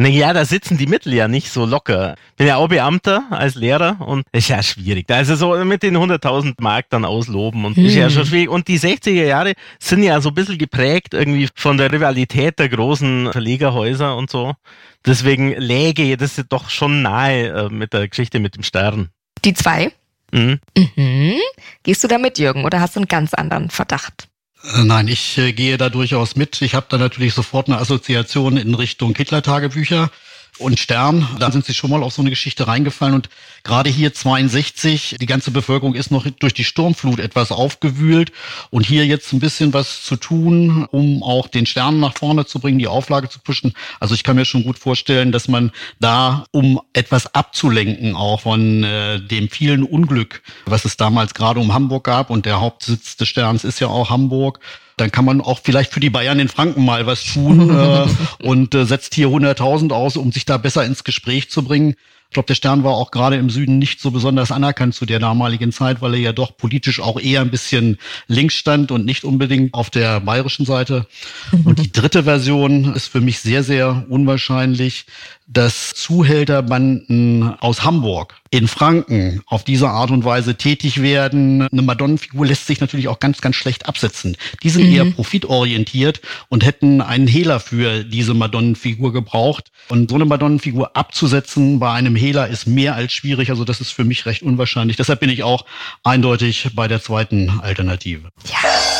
[0.00, 2.14] naja, da sitzen die Mittel ja nicht so locker.
[2.38, 5.10] Bin ja auch Beamter als Lehrer und ist ja schwierig.
[5.10, 7.84] Also so mit den 100.000 Mark dann ausloben und hm.
[7.84, 8.48] ist ja schon schwierig.
[8.48, 12.70] Und die 60er Jahre sind ja so ein bisschen geprägt irgendwie von der Rivalität der
[12.70, 14.54] großen Verlegerhäuser und so.
[15.04, 19.10] Deswegen läge das doch schon nahe äh, mit der Geschichte mit dem Stern.
[19.44, 19.92] Die zwei?
[20.32, 20.60] Mhm.
[20.96, 21.40] Mhm.
[21.82, 24.29] Gehst du da mit, Jürgen, oder hast du einen ganz anderen Verdacht?
[24.62, 26.60] Äh, nein, ich äh, gehe da durchaus mit.
[26.62, 30.10] Ich habe da natürlich sofort eine Assoziation in Richtung Hitler-Tagebücher
[30.58, 31.26] und Stern.
[31.38, 33.28] Da sind sie schon mal auf so eine Geschichte reingefallen und
[33.62, 38.32] gerade hier 62, die ganze Bevölkerung ist noch durch die Sturmflut etwas aufgewühlt
[38.70, 42.58] und hier jetzt ein bisschen was zu tun, um auch den Stern nach vorne zu
[42.58, 43.72] bringen, die Auflage zu pushen.
[44.00, 48.84] Also ich kann mir schon gut vorstellen, dass man da, um etwas abzulenken, auch von
[48.84, 53.28] äh, dem vielen Unglück, was es damals gerade um Hamburg gab und der Hauptsitz des
[53.28, 54.60] Sterns ist ja auch Hamburg,
[55.00, 58.06] dann kann man auch vielleicht für die Bayern in Franken mal was tun äh,
[58.44, 61.94] und äh, setzt hier 100.000 aus, um sich da besser ins Gespräch zu bringen.
[62.30, 65.18] Ich glaube, der Stern war auch gerade im Süden nicht so besonders anerkannt zu der
[65.18, 69.24] damaligen Zeit, weil er ja doch politisch auch eher ein bisschen links stand und nicht
[69.24, 71.08] unbedingt auf der bayerischen Seite.
[71.64, 75.06] Und die dritte Version ist für mich sehr, sehr unwahrscheinlich,
[75.52, 81.62] dass Zuhälterbanden aus Hamburg in Franken auf diese Art und Weise tätig werden.
[81.62, 84.36] Eine Madonnenfigur lässt sich natürlich auch ganz, ganz schlecht absetzen.
[84.62, 84.94] Die sind mhm.
[84.94, 89.72] eher profitorientiert und hätten einen Hehler für diese Madonnenfigur gebraucht.
[89.88, 93.50] Und so eine Madonnenfigur abzusetzen bei einem Hehler ist mehr als schwierig.
[93.50, 94.96] Also das ist für mich recht unwahrscheinlich.
[94.96, 95.64] Deshalb bin ich auch
[96.04, 98.28] eindeutig bei der zweiten Alternative.
[98.48, 98.99] Ja.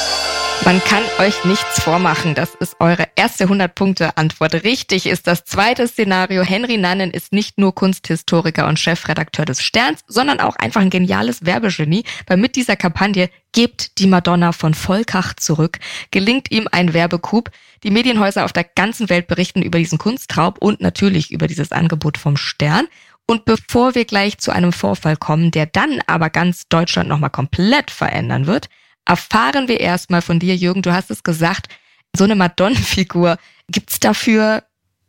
[0.65, 2.35] Man kann euch nichts vormachen.
[2.35, 4.63] Das ist eure erste 100-Punkte-Antwort.
[4.63, 6.43] Richtig ist das zweite Szenario.
[6.43, 11.47] Henry Nannen ist nicht nur Kunsthistoriker und Chefredakteur des Sterns, sondern auch einfach ein geniales
[11.47, 15.81] Werbegenie, weil mit dieser Kampagne Gebt die Madonna von Volkach zurück,
[16.13, 17.51] gelingt ihm ein Werbecoup.
[17.83, 22.17] Die Medienhäuser auf der ganzen Welt berichten über diesen Kunstraub und natürlich über dieses Angebot
[22.17, 22.87] vom Stern.
[23.27, 27.91] Und bevor wir gleich zu einem Vorfall kommen, der dann aber ganz Deutschland nochmal komplett
[27.91, 28.69] verändern wird,
[29.11, 31.69] erfahren wir erstmal von dir, Jürgen, du hast es gesagt,
[32.17, 34.63] so eine Madonnenfigur, gibt's dafür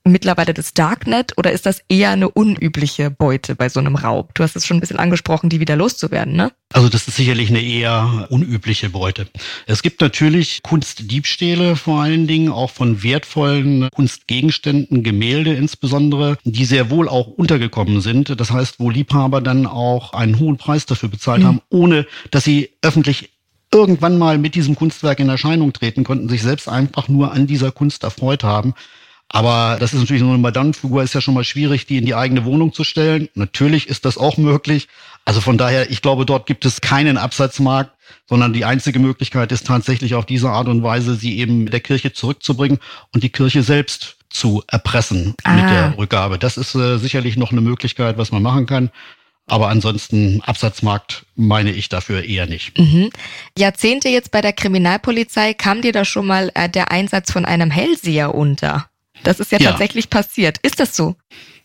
[0.03, 4.33] mittlerweile das Darknet oder ist das eher eine unübliche Beute bei so einem Raub?
[4.33, 6.51] Du hast es schon ein bisschen angesprochen, die wieder loszuwerden, ne?
[6.73, 9.27] Also das ist sicherlich eine eher unübliche Beute.
[9.67, 16.89] Es gibt natürlich Kunstdiebstähle vor allen Dingen, auch von wertvollen Kunstgegenständen, Gemälde insbesondere, die sehr
[16.89, 18.39] wohl auch untergekommen sind.
[18.39, 21.45] Das heißt, wo Liebhaber dann auch einen hohen Preis dafür bezahlt mhm.
[21.45, 23.29] haben, ohne dass sie öffentlich
[23.73, 27.71] irgendwann mal mit diesem Kunstwerk in Erscheinung treten konnten, sich selbst einfach nur an dieser
[27.71, 28.73] Kunst erfreut haben.
[29.33, 32.15] Aber das ist natürlich so eine Madame-Figur, ist ja schon mal schwierig, die in die
[32.15, 33.29] eigene Wohnung zu stellen.
[33.33, 34.89] Natürlich ist das auch möglich.
[35.23, 37.91] Also von daher, ich glaube, dort gibt es keinen Absatzmarkt,
[38.27, 42.11] sondern die einzige Möglichkeit ist tatsächlich auf diese Art und Weise, sie eben der Kirche
[42.11, 42.79] zurückzubringen
[43.13, 45.53] und die Kirche selbst zu erpressen ah.
[45.53, 46.37] mit der Rückgabe.
[46.37, 48.89] Das ist äh, sicherlich noch eine Möglichkeit, was man machen kann.
[49.47, 52.77] Aber ansonsten Absatzmarkt meine ich dafür eher nicht.
[52.77, 53.09] Mhm.
[53.57, 57.71] Jahrzehnte jetzt bei der Kriminalpolizei kam dir da schon mal äh, der Einsatz von einem
[57.71, 58.87] Hellseher unter?
[59.23, 60.57] Das ist ja, ja, tatsächlich passiert.
[60.63, 61.15] Ist das so?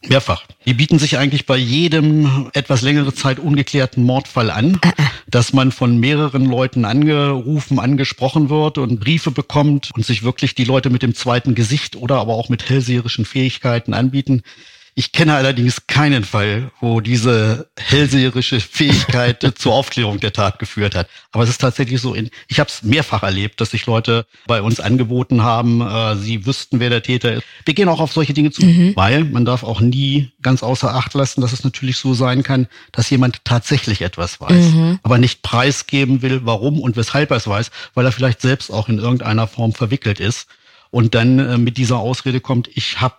[0.09, 0.45] Mehrfach.
[0.67, 5.07] Die bieten sich eigentlich bei jedem etwas längere Zeit ungeklärten Mordfall an, äh, äh.
[5.27, 10.65] dass man von mehreren Leuten angerufen, angesprochen wird und Briefe bekommt und sich wirklich die
[10.65, 14.43] Leute mit dem zweiten Gesicht oder aber auch mit hellseherischen Fähigkeiten anbieten.
[14.99, 21.07] Ich kenne allerdings keinen Fall, wo diese hellseherische Fähigkeit zur Aufklärung der Tat geführt hat.
[21.33, 24.63] Aber es ist tatsächlich so, in, ich habe es mehrfach erlebt, dass sich Leute bei
[24.63, 27.43] uns angeboten haben, äh, sie wüssten, wer der Täter ist.
[27.67, 28.97] Wir gehen auch auf solche Dinge zu, mhm.
[28.97, 32.67] weil man darf auch nie ganz außer Acht lassen, dass es natürlich so sein kann,
[32.91, 34.99] dass jemand tatsächlich etwas weiß, mhm.
[35.03, 38.89] aber nicht preisgeben will, warum und weshalb er es weiß, weil er vielleicht selbst auch
[38.89, 40.47] in irgendeiner Form verwickelt ist
[40.91, 43.17] und dann äh, mit dieser Ausrede kommt, ich habe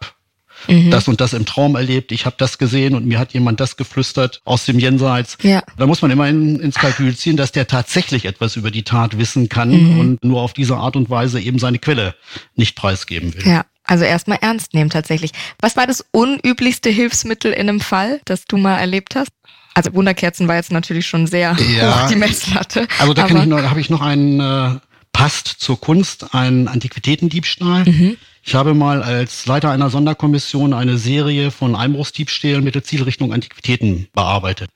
[0.67, 0.91] mhm.
[0.91, 3.77] das und das im Traum erlebt, ich habe das gesehen und mir hat jemand das
[3.77, 5.37] geflüstert aus dem Jenseits.
[5.41, 5.61] Ja.
[5.77, 9.17] Da muss man immer in, ins Kalkül ziehen, dass der tatsächlich etwas über die Tat
[9.17, 9.99] wissen kann mhm.
[9.99, 12.15] und nur auf diese Art und Weise eben seine Quelle
[12.55, 13.47] nicht preisgeben will.
[13.47, 13.65] Ja.
[13.83, 15.31] Also erstmal ernst nehmen tatsächlich.
[15.61, 19.31] Was war das unüblichste Hilfsmittel in einem Fall, das du mal erlebt hast?
[19.75, 22.87] Also Wunderkerzen war jetzt natürlich schon sehr ja, hoch die Messlatte.
[22.99, 24.79] Also da, kann ich noch, da habe ich noch einen äh,
[25.13, 27.85] passt zur Kunst, einen Antiquitätendiebstahl.
[27.85, 28.17] Mhm.
[28.47, 34.07] Ich habe mal als Leiter einer Sonderkommission eine Serie von Einbruchsdiebstählen mit der Zielrichtung Antiquitäten
[34.13, 34.69] bearbeitet.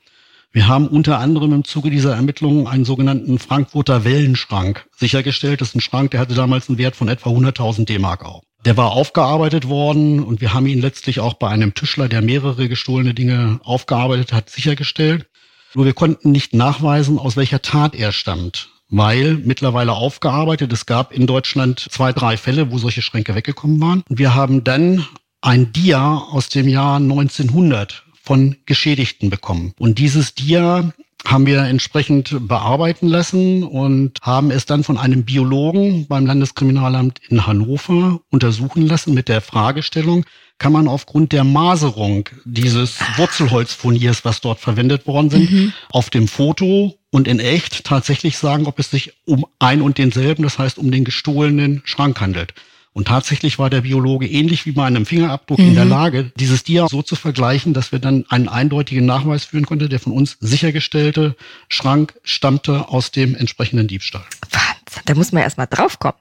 [0.52, 5.62] Wir haben unter anderem im Zuge dieser Ermittlungen einen sogenannten Frankfurter Wellenschrank sichergestellt.
[5.62, 8.42] Das ist ein Schrank, der hatte damals einen Wert von etwa 100.000 D-Mark auch.
[8.66, 12.68] Der war aufgearbeitet worden und wir haben ihn letztlich auch bei einem Tischler, der mehrere
[12.68, 15.30] gestohlene Dinge aufgearbeitet hat, sichergestellt.
[15.72, 20.72] Nur wir konnten nicht nachweisen, aus welcher Tat er stammt weil mittlerweile aufgearbeitet.
[20.72, 24.04] Es gab in Deutschland zwei, drei Fälle, wo solche Schränke weggekommen waren.
[24.08, 25.04] Und wir haben dann
[25.40, 29.72] ein Dia aus dem Jahr 1900 von Geschädigten bekommen.
[29.78, 30.92] Und dieses Dia
[31.26, 37.46] haben wir entsprechend bearbeiten lassen und haben es dann von einem Biologen beim Landeskriminalamt in
[37.46, 40.24] Hannover untersuchen lassen mit der Fragestellung,
[40.62, 45.72] kann man aufgrund der Maserung dieses Wurzelholzfurniers, was dort verwendet worden sind, mhm.
[45.90, 50.44] auf dem Foto und in echt tatsächlich sagen, ob es sich um ein und denselben,
[50.44, 52.54] das heißt um den gestohlenen Schrank handelt.
[52.92, 55.68] Und tatsächlich war der Biologe ähnlich wie bei einem Fingerabdruck mhm.
[55.70, 55.90] in der mhm.
[55.90, 59.98] Lage, dieses Dia so zu vergleichen, dass wir dann einen eindeutigen Nachweis führen konnten, der
[59.98, 61.34] von uns sichergestellte
[61.66, 64.24] Schrank stammte aus dem entsprechenden Diebstahl.
[64.52, 66.20] Wahnsinn, da muss man erstmal draufkommen.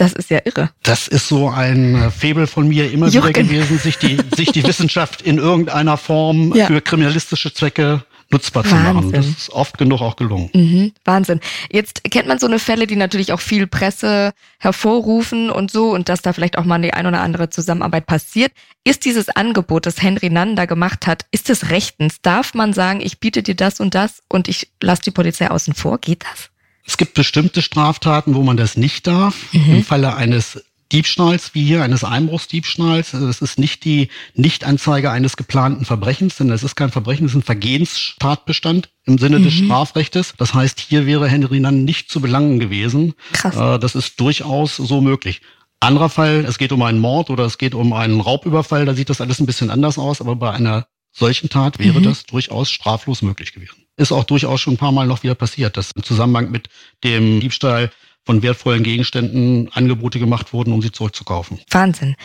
[0.00, 0.70] Das ist ja irre.
[0.82, 3.28] Das ist so ein äh, Febel von mir immer Jürgen.
[3.28, 6.68] wieder gewesen, sich die, sich die Wissenschaft in irgendeiner Form ja.
[6.68, 8.78] für kriminalistische Zwecke nutzbar Wahnsinn.
[8.78, 9.12] zu machen.
[9.12, 10.48] Das ist oft genug auch gelungen.
[10.54, 11.40] Mhm, Wahnsinn.
[11.70, 16.08] Jetzt kennt man so eine Fälle, die natürlich auch viel Presse hervorrufen und so und
[16.08, 18.52] dass da vielleicht auch mal die ein oder andere Zusammenarbeit passiert.
[18.84, 22.22] Ist dieses Angebot, das Henry Nanda gemacht hat, ist es rechtens?
[22.22, 25.74] Darf man sagen, ich biete dir das und das und ich lasse die Polizei außen
[25.74, 25.98] vor?
[25.98, 26.48] Geht das?
[26.90, 29.52] Es gibt bestimmte Straftaten, wo man das nicht darf.
[29.52, 29.74] Mhm.
[29.76, 33.12] Im Falle eines Diebstahls wie hier, eines Einbruchsdiebstahls.
[33.12, 37.36] Das ist nicht die Nichtanzeige eines geplanten Verbrechens, denn das ist kein Verbrechen, das ist
[37.36, 39.44] ein Vergehenstatbestand im Sinne mhm.
[39.44, 40.34] des Strafrechtes.
[40.36, 43.14] Das heißt, hier wäre Henry Nann nicht zu belangen gewesen.
[43.34, 43.54] Krass.
[43.54, 45.42] Äh, das ist durchaus so möglich.
[45.78, 49.10] Anderer Fall, es geht um einen Mord oder es geht um einen Raubüberfall, da sieht
[49.10, 52.04] das alles ein bisschen anders aus, aber bei einer solchen Tat wäre mhm.
[52.04, 53.86] das durchaus straflos möglich gewesen.
[54.00, 56.70] Ist auch durchaus schon ein paar Mal noch wieder passiert, dass im Zusammenhang mit
[57.04, 57.90] dem Diebstahl
[58.24, 61.60] von wertvollen Gegenständen Angebote gemacht wurden, um sie zurückzukaufen.
[61.68, 62.16] Wahnsinn.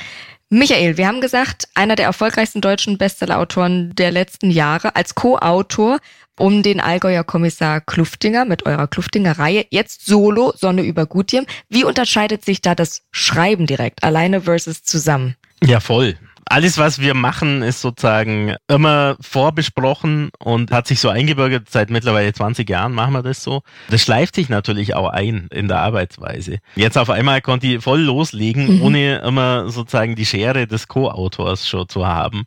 [0.50, 6.00] Michael, wir haben gesagt, einer der erfolgreichsten deutschen Bestsellerautoren der letzten Jahre als Co-Autor
[6.40, 9.66] um den Allgäuer Kommissar Kluftinger mit eurer Kluftinger Reihe.
[9.70, 11.46] Jetzt solo Sonne über Gutjem.
[11.68, 15.36] Wie unterscheidet sich da das Schreiben direkt, alleine versus zusammen?
[15.62, 21.70] Ja, voll alles, was wir machen, ist sozusagen immer vorbesprochen und hat sich so eingebürgert.
[21.70, 23.62] Seit mittlerweile 20 Jahren machen wir das so.
[23.90, 26.60] Das schleift sich natürlich auch ein in der Arbeitsweise.
[26.76, 28.82] Jetzt auf einmal konnte ich voll loslegen, mhm.
[28.84, 32.44] ohne immer sozusagen die Schere des Co-Autors schon zu haben.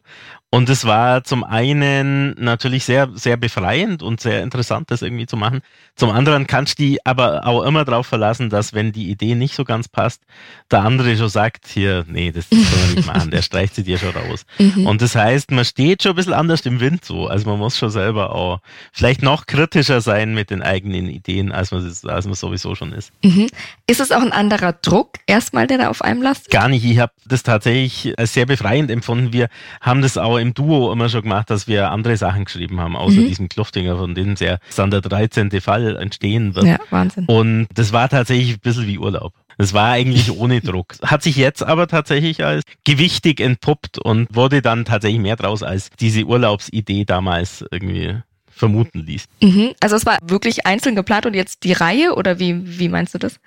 [0.51, 5.37] Und es war zum einen natürlich sehr, sehr befreiend und sehr interessant, das irgendwie zu
[5.37, 5.61] machen.
[5.95, 9.55] Zum anderen kannst du die aber auch immer darauf verlassen, dass wenn die Idee nicht
[9.55, 10.23] so ganz passt,
[10.71, 13.99] der andere schon sagt, hier, nee, das können wir nicht machen, der streicht sie dir
[13.99, 14.45] schon raus.
[14.59, 14.87] Mhm.
[14.87, 17.29] Und das heißt, man steht schon ein bisschen anders im Wind so.
[17.29, 18.59] Also man muss schon selber auch
[18.93, 23.13] vielleicht noch kritischer sein mit den eigenen Ideen, als man, als man sowieso schon ist.
[23.23, 23.47] Mhm.
[23.87, 26.51] Ist es auch ein anderer Druck erstmal, der da auf einem lastet?
[26.51, 26.85] Gar nicht.
[26.85, 29.33] Ich habe das tatsächlich als sehr befreiend empfunden.
[29.33, 29.49] Wir
[29.81, 33.21] haben das auch im Duo immer schon gemacht, dass wir andere Sachen geschrieben haben, außer
[33.21, 33.27] mhm.
[33.27, 35.51] diesem Kluftinger, von dem sehr dann der 13.
[35.61, 36.67] Fall entstehen wird.
[36.67, 37.27] Ja, Wahnsinn.
[37.27, 39.33] Und das war tatsächlich ein bisschen wie Urlaub.
[39.59, 40.95] Das war eigentlich ohne Druck.
[41.03, 45.91] Hat sich jetzt aber tatsächlich als gewichtig entpuppt und wurde dann tatsächlich mehr draus als
[45.99, 48.17] diese Urlaubsidee damals irgendwie
[48.59, 49.25] vermuten ließ.
[49.41, 49.73] Mhm.
[49.81, 53.19] Also es war wirklich einzeln geplant und jetzt die Reihe oder wie, wie meinst du
[53.19, 53.41] das?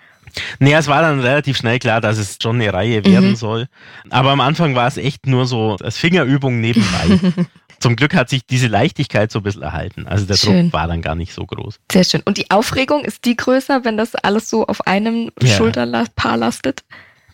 [0.59, 3.35] Naja, es war dann relativ schnell klar, dass es schon eine Reihe werden mhm.
[3.35, 3.67] soll.
[4.09, 7.19] Aber am Anfang war es echt nur so als Fingerübung nebenbei.
[7.79, 10.07] Zum Glück hat sich diese Leichtigkeit so ein bisschen erhalten.
[10.07, 10.65] Also der schön.
[10.65, 11.79] Druck war dann gar nicht so groß.
[11.91, 12.21] Sehr schön.
[12.23, 15.55] Und die Aufregung, ist die größer, wenn das alles so auf einem ja.
[15.55, 16.83] Schulterpaar lastet?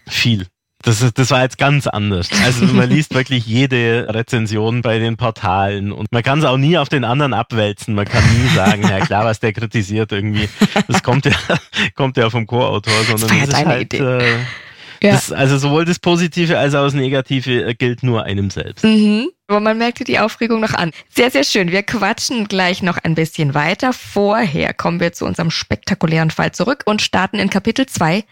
[0.08, 0.48] Viel.
[0.84, 2.30] Das, ist, das war jetzt ganz anders.
[2.46, 6.78] Also man liest wirklich jede Rezension bei den Portalen und man kann es auch nie
[6.78, 7.96] auf den anderen abwälzen.
[7.96, 10.48] Man kann nie sagen, ja klar, was der kritisiert irgendwie.
[10.88, 11.34] Das kommt ja,
[11.96, 14.04] kommt ja vom Co-Autor, sondern das, das ist halt, Idee.
[14.04, 14.38] Äh,
[15.02, 15.12] ja.
[15.12, 18.84] Das, also sowohl das Positive als auch das Negative äh, gilt nur einem selbst.
[18.84, 19.30] Mhm.
[19.48, 20.92] Aber man merkte die Aufregung noch an.
[21.10, 21.72] Sehr, sehr schön.
[21.72, 23.94] Wir quatschen gleich noch ein bisschen weiter.
[23.94, 28.24] Vorher kommen wir zu unserem spektakulären Fall zurück und starten in Kapitel 2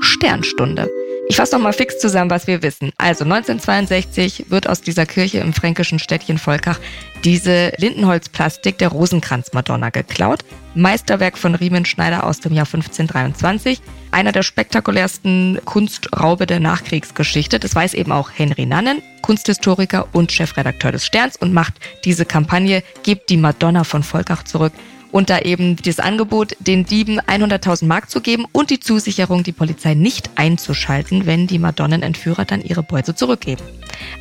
[0.00, 0.88] Sternstunde.
[1.26, 2.92] Ich fasse noch mal fix zusammen, was wir wissen.
[2.98, 6.78] Also 1962 wird aus dieser Kirche im fränkischen Städtchen Volkach
[7.24, 10.44] diese Lindenholzplastik der Rosenkranz-Madonna geklaut.
[10.74, 13.80] Meisterwerk von Riemenschneider aus dem Jahr 1523.
[14.10, 17.58] Einer der spektakulärsten Kunstraube der Nachkriegsgeschichte.
[17.58, 22.82] Das weiß eben auch Henry Nannen, Kunsthistoriker und Chefredakteur des Sterns und macht diese Kampagne
[23.02, 24.72] Gebt die Madonna von Volkach zurück
[25.14, 29.52] und da eben das Angebot, den Dieben 100.000 Mark zu geben und die Zusicherung, die
[29.52, 33.62] Polizei nicht einzuschalten, wenn die Madonnenentführer dann ihre Beute zurückgeben.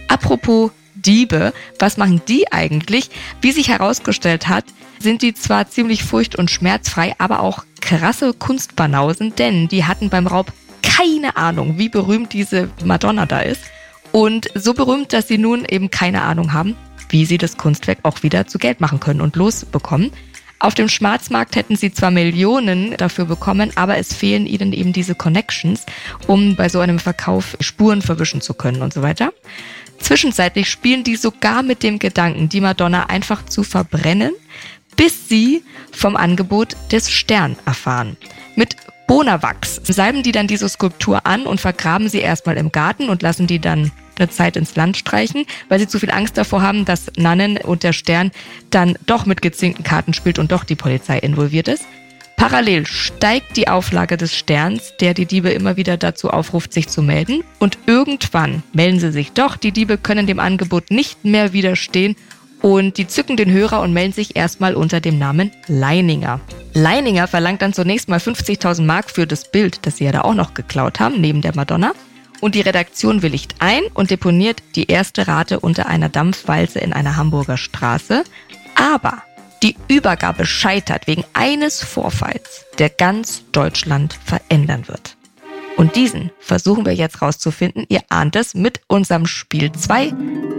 [0.07, 3.09] Apropos Diebe, was machen die eigentlich?
[3.41, 4.65] Wie sich herausgestellt hat,
[4.99, 10.27] sind die zwar ziemlich furcht- und schmerzfrei, aber auch krasse Kunstbanausen, denn die hatten beim
[10.27, 10.53] Raub
[10.83, 13.63] keine Ahnung, wie berühmt diese Madonna da ist.
[14.11, 16.75] Und so berühmt, dass sie nun eben keine Ahnung haben,
[17.09, 20.11] wie sie das Kunstwerk auch wieder zu Geld machen können und losbekommen.
[20.63, 25.13] Auf dem Schwarzmarkt hätten sie zwar Millionen dafür bekommen, aber es fehlen ihnen eben diese
[25.13, 25.85] Connections,
[26.25, 29.33] um bei so einem Verkauf Spuren verwischen zu können und so weiter.
[29.99, 34.31] Zwischenzeitlich spielen die sogar mit dem Gedanken, die Madonna einfach zu verbrennen,
[34.95, 38.15] bis sie vom Angebot des Stern erfahren.
[38.55, 43.21] Mit Bonawachs salben die dann diese Skulptur an und vergraben sie erstmal im Garten und
[43.21, 46.85] lassen die dann eine Zeit ins Land streichen, weil sie zu viel Angst davor haben,
[46.85, 48.31] dass Nannen und der Stern
[48.69, 51.83] dann doch mit gezinkten Karten spielt und doch die Polizei involviert ist.
[52.35, 57.01] Parallel steigt die Auflage des Sterns, der die Diebe immer wieder dazu aufruft, sich zu
[57.01, 57.43] melden.
[57.59, 59.55] Und irgendwann melden sie sich doch.
[59.55, 62.15] Die Diebe können dem Angebot nicht mehr widerstehen
[62.61, 66.41] und die zücken den Hörer und melden sich erstmal unter dem Namen Leininger.
[66.73, 70.33] Leininger verlangt dann zunächst mal 50.000 Mark für das Bild, das sie ja da auch
[70.33, 71.93] noch geklaut haben, neben der Madonna
[72.43, 77.15] und die Redaktion willigt ein und deponiert die erste Rate unter einer Dampfwalze in einer
[77.15, 78.25] Hamburger Straße.
[78.75, 79.23] Aber
[79.63, 85.15] die Übergabe scheitert wegen eines Vorfalls, der ganz Deutschland verändern wird.
[85.77, 87.85] Und diesen versuchen wir jetzt rauszufinden.
[87.87, 90.13] Ihr ahnt es mit unserem Spiel 2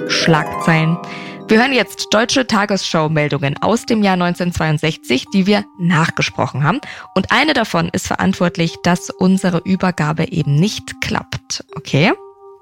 [0.09, 0.97] Schlagzeilen.
[1.47, 6.81] Wir hören jetzt deutsche Tagesschau-Meldungen aus dem Jahr 1962, die wir nachgesprochen haben.
[7.15, 11.63] Und eine davon ist verantwortlich, dass unsere Übergabe eben nicht klappt.
[11.77, 12.13] Okay?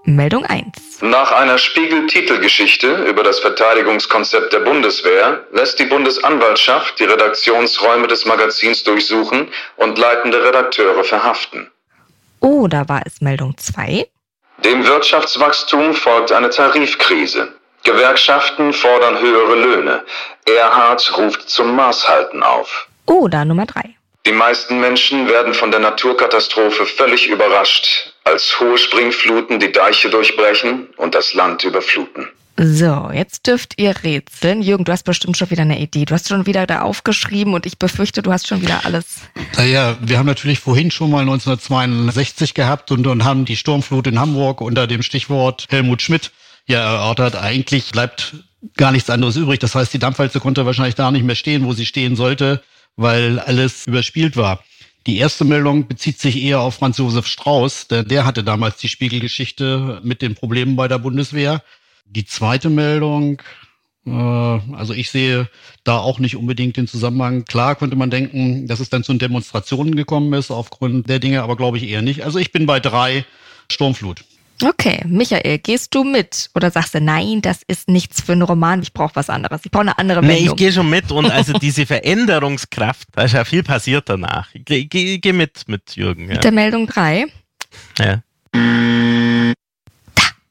[0.05, 1.01] Meldung 1.
[1.01, 8.83] Nach einer Spiegel-Titelgeschichte über das Verteidigungskonzept der Bundeswehr lässt die Bundesanwaltschaft die Redaktionsräume des Magazins
[8.83, 11.71] durchsuchen und leitende Redakteure verhaften.
[12.41, 14.09] Oder war es Meldung 2?
[14.65, 17.55] Dem Wirtschaftswachstum folgt eine Tarifkrise.
[17.85, 20.05] Gewerkschaften fordern höhere Löhne.
[20.47, 22.89] Erhard ruft zum Maßhalten auf.
[23.07, 23.97] Oder Nummer drei.
[24.25, 30.89] Die meisten Menschen werden von der Naturkatastrophe völlig überrascht, als hohe Springfluten die Deiche durchbrechen
[30.97, 32.29] und das Land überfluten.
[32.57, 34.63] So, jetzt dürft ihr rätseln.
[34.63, 36.05] Jürgen, du hast bestimmt schon wieder eine Idee.
[36.05, 39.23] Du hast schon wieder da aufgeschrieben und ich befürchte, du hast schon wieder alles.
[39.57, 44.21] Naja, wir haben natürlich vorhin schon mal 1962 gehabt und, und haben die Sturmflut in
[44.21, 46.31] Hamburg unter dem Stichwort Helmut Schmidt
[46.67, 48.35] ja erörtert, eigentlich bleibt
[48.77, 49.59] gar nichts anderes übrig.
[49.59, 52.63] Das heißt, die Dampfwalze konnte wahrscheinlich da nicht mehr stehen, wo sie stehen sollte,
[52.97, 54.63] weil alles überspielt war.
[55.07, 58.89] Die erste Meldung bezieht sich eher auf Franz Josef Strauß, denn der hatte damals die
[58.89, 61.63] Spiegelgeschichte mit den Problemen bei der Bundeswehr.
[62.05, 63.43] Die zweite Meldung,
[64.07, 65.49] äh, also ich sehe
[65.83, 67.45] da auch nicht unbedingt den Zusammenhang.
[67.47, 71.57] Klar könnte man denken, dass es dann zu Demonstrationen gekommen ist aufgrund der Dinge, aber
[71.57, 72.23] glaube ich eher nicht.
[72.23, 73.25] Also ich bin bei drei
[73.69, 74.25] Sturmflut.
[74.63, 78.83] Okay, Michael, gehst du mit oder sagst du, nein, das ist nichts für einen Roman,
[78.83, 80.45] ich brauche was anderes, ich brauche eine andere Meldung.
[80.45, 84.49] Nee, ich gehe schon mit und also diese Veränderungskraft, da ist ja viel passiert danach.
[84.55, 86.29] Ich gehe geh, geh mit, mit Jürgen.
[86.29, 86.35] Ja.
[86.35, 87.27] Mit der Meldung 3.
[87.99, 88.23] Ja.
[88.53, 88.61] Da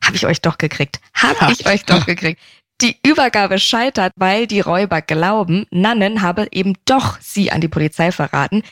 [0.04, 1.00] habe ich euch doch gekriegt.
[1.13, 2.39] Habe ich euch doch gekriegt.
[2.82, 8.12] Die Übergabe scheitert, weil die Räuber glauben, Nannen habe eben doch sie an die Polizei
[8.12, 8.63] verraten.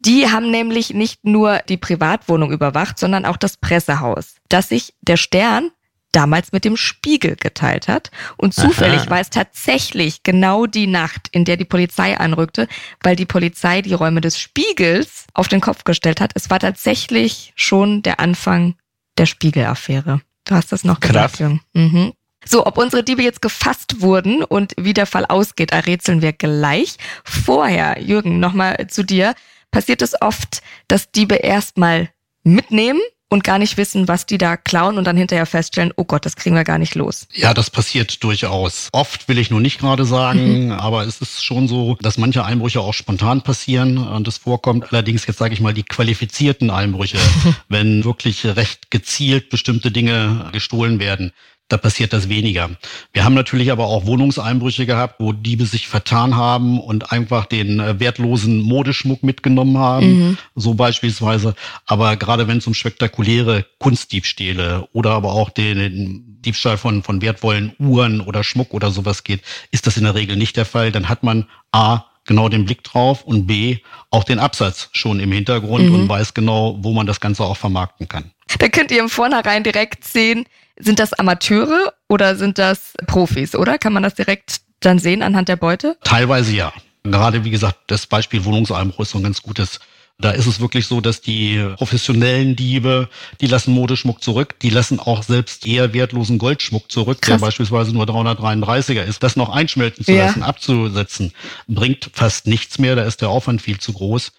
[0.00, 5.16] Die haben nämlich nicht nur die Privatwohnung überwacht, sondern auch das Pressehaus, das sich der
[5.16, 5.70] Stern
[6.12, 8.10] damals mit dem Spiegel geteilt hat.
[8.36, 9.10] Und zufällig Aha.
[9.10, 12.66] war es tatsächlich genau die Nacht, in der die Polizei anrückte,
[13.02, 16.32] weil die Polizei die Räume des Spiegels auf den Kopf gestellt hat.
[16.34, 18.74] Es war tatsächlich schon der Anfang
[19.18, 20.20] der Spiegelaffäre.
[20.44, 21.32] Du hast das noch Krass.
[21.32, 21.60] gesagt.
[21.74, 22.12] Mhm.
[22.44, 26.96] So, ob unsere Diebe jetzt gefasst wurden und wie der Fall ausgeht, errätseln wir gleich.
[27.22, 29.34] Vorher, Jürgen, nochmal zu dir.
[29.70, 32.10] Passiert es oft, dass Diebe erstmal
[32.42, 33.00] mitnehmen
[33.30, 36.34] und gar nicht wissen, was die da klauen und dann hinterher feststellen, oh Gott, das
[36.34, 37.28] kriegen wir gar nicht los.
[37.32, 38.88] Ja, das passiert durchaus.
[38.92, 40.72] Oft will ich nur nicht gerade sagen, mhm.
[40.72, 44.92] aber es ist schon so, dass manche Einbrüche auch spontan passieren und es vorkommt.
[44.92, 47.18] Allerdings jetzt sage ich mal die qualifizierten Einbrüche,
[47.68, 51.32] wenn wirklich recht gezielt bestimmte Dinge gestohlen werden
[51.70, 52.70] da passiert das weniger.
[53.12, 57.80] Wir haben natürlich aber auch Wohnungseinbrüche gehabt, wo Diebe sich vertan haben und einfach den
[57.80, 60.38] äh, wertlosen Modeschmuck mitgenommen haben, mhm.
[60.56, 61.54] so beispielsweise.
[61.86, 67.22] Aber gerade wenn es um spektakuläre Kunstdiebstähle oder aber auch den, den Diebstahl von, von
[67.22, 69.40] wertvollen Uhren oder Schmuck oder sowas geht,
[69.70, 70.90] ist das in der Regel nicht der Fall.
[70.90, 73.78] Dann hat man A, genau den Blick drauf und B,
[74.10, 75.94] auch den Absatz schon im Hintergrund mhm.
[75.94, 78.32] und weiß genau, wo man das Ganze auch vermarkten kann.
[78.58, 80.46] Da könnt ihr im Vornherein direkt sehen,
[80.80, 83.78] sind das Amateure oder sind das Profis, oder?
[83.78, 85.96] Kann man das direkt dann sehen anhand der Beute?
[86.04, 86.72] Teilweise ja.
[87.02, 89.80] Gerade wie gesagt, das Beispiel Wohnungseinbruch ist so ein ganz gutes.
[90.18, 93.08] Da ist es wirklich so, dass die professionellen Diebe,
[93.40, 97.38] die lassen Modeschmuck zurück, die lassen auch selbst eher wertlosen Goldschmuck zurück, Krass.
[97.40, 99.22] der beispielsweise nur 333er ist.
[99.22, 100.46] Das noch einschmelzen zu lassen, ja.
[100.46, 101.32] abzusetzen,
[101.68, 104.32] bringt fast nichts mehr, da ist der Aufwand viel zu groß.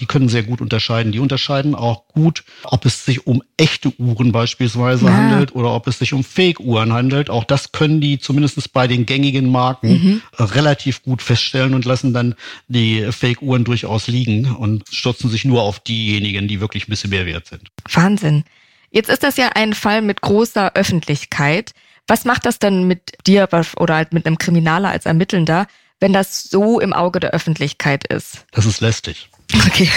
[0.00, 1.12] Die können sehr gut unterscheiden.
[1.12, 5.12] Die unterscheiden auch gut, ob es sich um echte Uhren beispielsweise ja.
[5.12, 7.30] handelt oder ob es sich um Fake-Uhren handelt.
[7.30, 10.22] Auch das können die zumindest bei den gängigen Marken mhm.
[10.38, 12.34] relativ gut feststellen und lassen dann
[12.68, 17.26] die Fake-Uhren durchaus liegen und stürzen sich nur auf diejenigen, die wirklich ein bisschen mehr
[17.26, 17.68] wert sind.
[17.92, 18.44] Wahnsinn.
[18.90, 21.72] Jetzt ist das ja ein Fall mit großer Öffentlichkeit.
[22.06, 25.66] Was macht das denn mit dir oder halt mit einem Kriminaler als Ermittelnder,
[26.00, 28.46] wenn das so im Auge der Öffentlichkeit ist?
[28.52, 29.28] Das ist lästig.
[29.54, 29.90] Okay.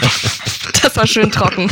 [0.82, 1.70] das war schön trocken.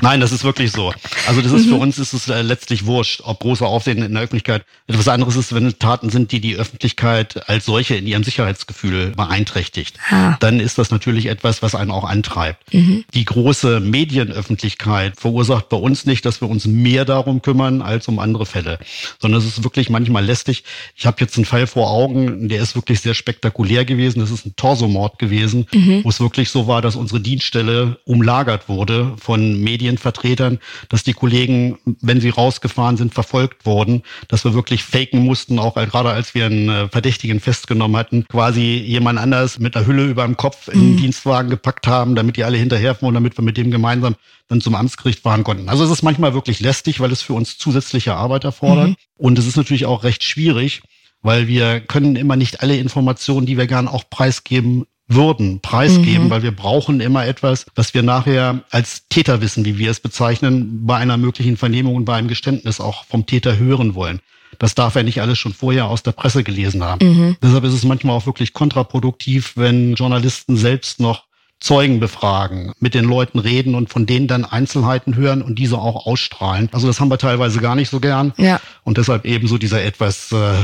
[0.00, 0.92] Nein, das ist wirklich so.
[1.28, 1.70] Also das ist mhm.
[1.70, 4.64] für uns ist es äh, letztlich wurscht, ob große Aufsehen in der Öffentlichkeit.
[4.86, 9.10] Etwas anderes ist, wenn es Taten sind, die die Öffentlichkeit als solche in ihrem Sicherheitsgefühl
[9.10, 9.96] beeinträchtigt.
[10.10, 10.36] Ah.
[10.40, 12.72] Dann ist das natürlich etwas, was einen auch antreibt.
[12.74, 13.04] Mhm.
[13.14, 18.18] Die große Medienöffentlichkeit verursacht bei uns nicht, dass wir uns mehr darum kümmern als um
[18.18, 18.78] andere Fälle,
[19.20, 20.64] sondern es ist wirklich manchmal lästig.
[20.96, 24.20] Ich habe jetzt einen Fall vor Augen, der ist wirklich sehr spektakulär gewesen.
[24.20, 25.66] Das ist ein Torsomord gewesen.
[25.72, 26.04] Mhm mhm.
[26.04, 30.58] wo es wirklich so war, dass unsere Dienststelle umlagert wurde von Medienvertretern,
[30.88, 35.74] dass die Kollegen, wenn sie rausgefahren sind, verfolgt wurden, dass wir wirklich faken mussten, auch
[35.74, 40.24] gerade als wir einen äh, Verdächtigen festgenommen hatten, quasi jemand anders mit einer Hülle über
[40.24, 40.96] dem Kopf in den mhm.
[40.98, 44.16] Dienstwagen gepackt haben, damit die alle hinterherfuhren, damit wir mit dem gemeinsam
[44.48, 45.68] dann zum Amtsgericht fahren konnten.
[45.68, 48.90] Also es ist manchmal wirklich lästig, weil es für uns zusätzliche Arbeit erfordert.
[48.90, 48.96] Mhm.
[49.16, 50.82] Und es ist natürlich auch recht schwierig,
[51.22, 56.30] weil wir können immer nicht alle Informationen, die wir gern auch preisgeben, würden, preisgeben, mhm.
[56.30, 60.86] weil wir brauchen immer etwas, was wir nachher als Täter wissen, wie wir es bezeichnen,
[60.86, 64.20] bei einer möglichen Vernehmung und bei einem Geständnis auch vom Täter hören wollen.
[64.58, 67.06] Das darf er nicht alles schon vorher aus der Presse gelesen haben.
[67.06, 67.36] Mhm.
[67.42, 71.24] Deshalb ist es manchmal auch wirklich kontraproduktiv, wenn Journalisten selbst noch
[71.62, 76.06] Zeugen befragen, mit den Leuten reden und von denen dann Einzelheiten hören und diese auch
[76.06, 76.68] ausstrahlen.
[76.72, 78.32] Also das haben wir teilweise gar nicht so gern.
[78.36, 78.60] Ja.
[78.82, 80.54] Und deshalb eben so dieser etwas äh,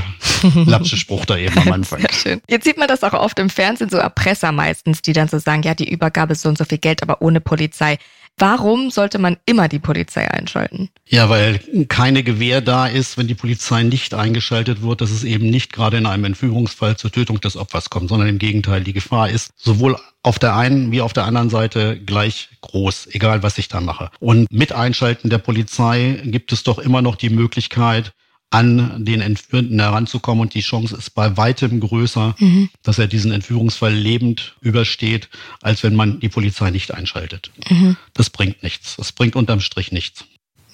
[0.66, 2.00] lapsche Spruch da eben am Anfang.
[2.00, 2.40] Sehr schön.
[2.50, 5.62] Jetzt sieht man das auch oft im Fernsehen, so Erpresser meistens, die dann so sagen,
[5.62, 7.98] ja, die Übergabe ist so und so viel Geld, aber ohne Polizei.
[8.38, 10.90] Warum sollte man immer die Polizei einschalten?
[11.06, 11.58] Ja, weil
[11.88, 15.96] keine Gewähr da ist, wenn die Polizei nicht eingeschaltet wird, dass es eben nicht gerade
[15.96, 19.96] in einem Entführungsfall zur Tötung des Opfers kommt, sondern im Gegenteil, die Gefahr ist sowohl
[20.22, 24.10] auf der einen wie auf der anderen Seite gleich groß, egal was ich da mache.
[24.20, 28.12] Und mit Einschalten der Polizei gibt es doch immer noch die Möglichkeit,
[28.50, 32.70] an den Entführten heranzukommen und die Chance ist bei weitem größer, mhm.
[32.82, 35.28] dass er diesen Entführungsfall lebend übersteht,
[35.60, 37.50] als wenn man die Polizei nicht einschaltet.
[37.68, 37.96] Mhm.
[38.14, 38.96] Das bringt nichts.
[38.96, 40.24] Das bringt unterm Strich nichts.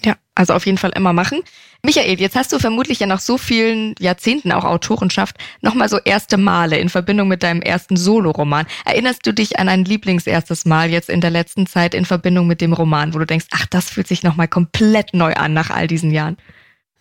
[0.05, 1.41] Ja, also auf jeden Fall immer machen.
[1.83, 6.37] Michael, jetzt hast du vermutlich ja nach so vielen Jahrzehnten auch Autorenschaft nochmal so erste
[6.37, 8.67] Male in Verbindung mit deinem ersten Soloroman.
[8.85, 12.61] Erinnerst du dich an ein Lieblingserstes Mal jetzt in der letzten Zeit in Verbindung mit
[12.61, 15.87] dem Roman, wo du denkst, ach, das fühlt sich nochmal komplett neu an nach all
[15.87, 16.37] diesen Jahren?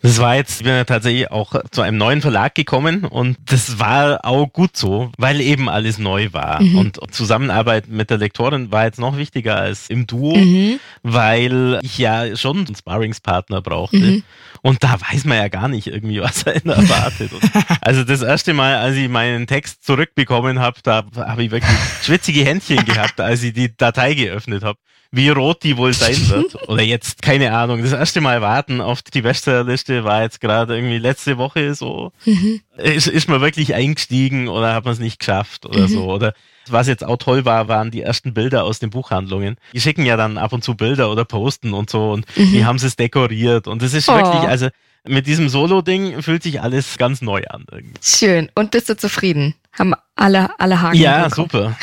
[0.04, 3.80] Das war jetzt, ich bin ja tatsächlich auch zu einem neuen Verlag gekommen und das
[3.80, 6.62] war auch gut so, weil eben alles neu war.
[6.62, 6.78] Mhm.
[6.78, 10.82] Und Zusammenarbeit mit der Lektorin war jetzt noch wichtiger als im Duo, mhm.
[11.04, 13.96] weil ich ja schon einen Sparringspartner brauchte.
[13.96, 14.24] Mhm.
[14.62, 17.32] Und da weiß man ja gar nicht irgendwie, was er erwartet.
[17.80, 22.44] Also das erste Mal, als ich meinen Text zurückbekommen habe, da habe ich wirklich schwitzige
[22.44, 24.80] Händchen gehabt, als ich die Datei geöffnet habe
[25.14, 26.68] wie rot die wohl sein wird.
[26.68, 27.84] Oder jetzt, keine Ahnung.
[27.84, 32.12] Das erste Mal warten auf die Bestsellerliste war jetzt gerade irgendwie letzte Woche so.
[32.26, 32.62] Mhm.
[32.78, 35.88] Ist, ist man wirklich eingestiegen oder hat man es nicht geschafft oder mhm.
[35.88, 36.12] so.
[36.12, 36.34] Oder
[36.68, 39.58] was jetzt auch toll war, waren die ersten Bilder aus den Buchhandlungen.
[39.74, 42.52] Die schicken ja dann ab und zu Bilder oder posten und so und mhm.
[42.52, 43.68] die haben es dekoriert.
[43.68, 44.16] Und das ist oh.
[44.16, 44.70] wirklich, also
[45.06, 47.68] mit diesem Solo-Ding fühlt sich alles ganz neu an.
[47.72, 47.94] Irgendwie.
[48.02, 48.50] Schön.
[48.56, 49.54] Und bist du zufrieden?
[49.74, 50.98] Haben alle, alle Haken.
[50.98, 51.76] Ja, super.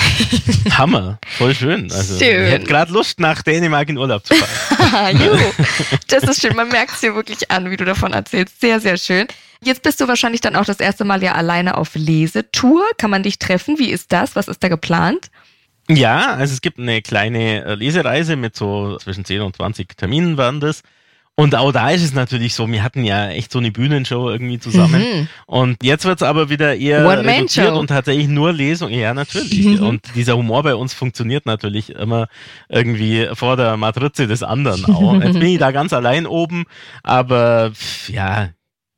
[0.78, 1.18] Hammer.
[1.36, 1.90] Voll schön.
[1.90, 2.46] Also, schön.
[2.46, 5.18] Ich hätte gerade Lust, nach Dänemark in Urlaub zu fahren.
[6.08, 6.54] das ist schön.
[6.54, 8.60] Man merkt es dir wirklich an, wie du davon erzählst.
[8.60, 9.26] Sehr, sehr schön.
[9.62, 12.84] Jetzt bist du wahrscheinlich dann auch das erste Mal ja alleine auf Lesetour.
[12.98, 13.78] Kann man dich treffen?
[13.78, 14.36] Wie ist das?
[14.36, 15.30] Was ist da geplant?
[15.88, 20.36] Ja, also es gibt eine kleine äh, Lesereise mit so zwischen 10 und 20 Terminen
[20.36, 20.82] waren das.
[21.36, 24.58] Und auch da ist es natürlich so, wir hatten ja echt so eine Bühnenshow irgendwie
[24.58, 25.00] zusammen.
[25.00, 25.28] Mhm.
[25.46, 28.90] Und jetzt wird es aber wieder eher reduziert und tatsächlich nur Lesung.
[28.90, 29.64] Ja, natürlich.
[29.64, 29.86] Mhm.
[29.86, 32.28] Und dieser Humor bei uns funktioniert natürlich immer
[32.68, 35.14] irgendwie vor der Matrize des anderen auch.
[35.14, 36.64] Jetzt bin ich da ganz allein oben,
[37.02, 37.72] aber
[38.08, 38.50] ja,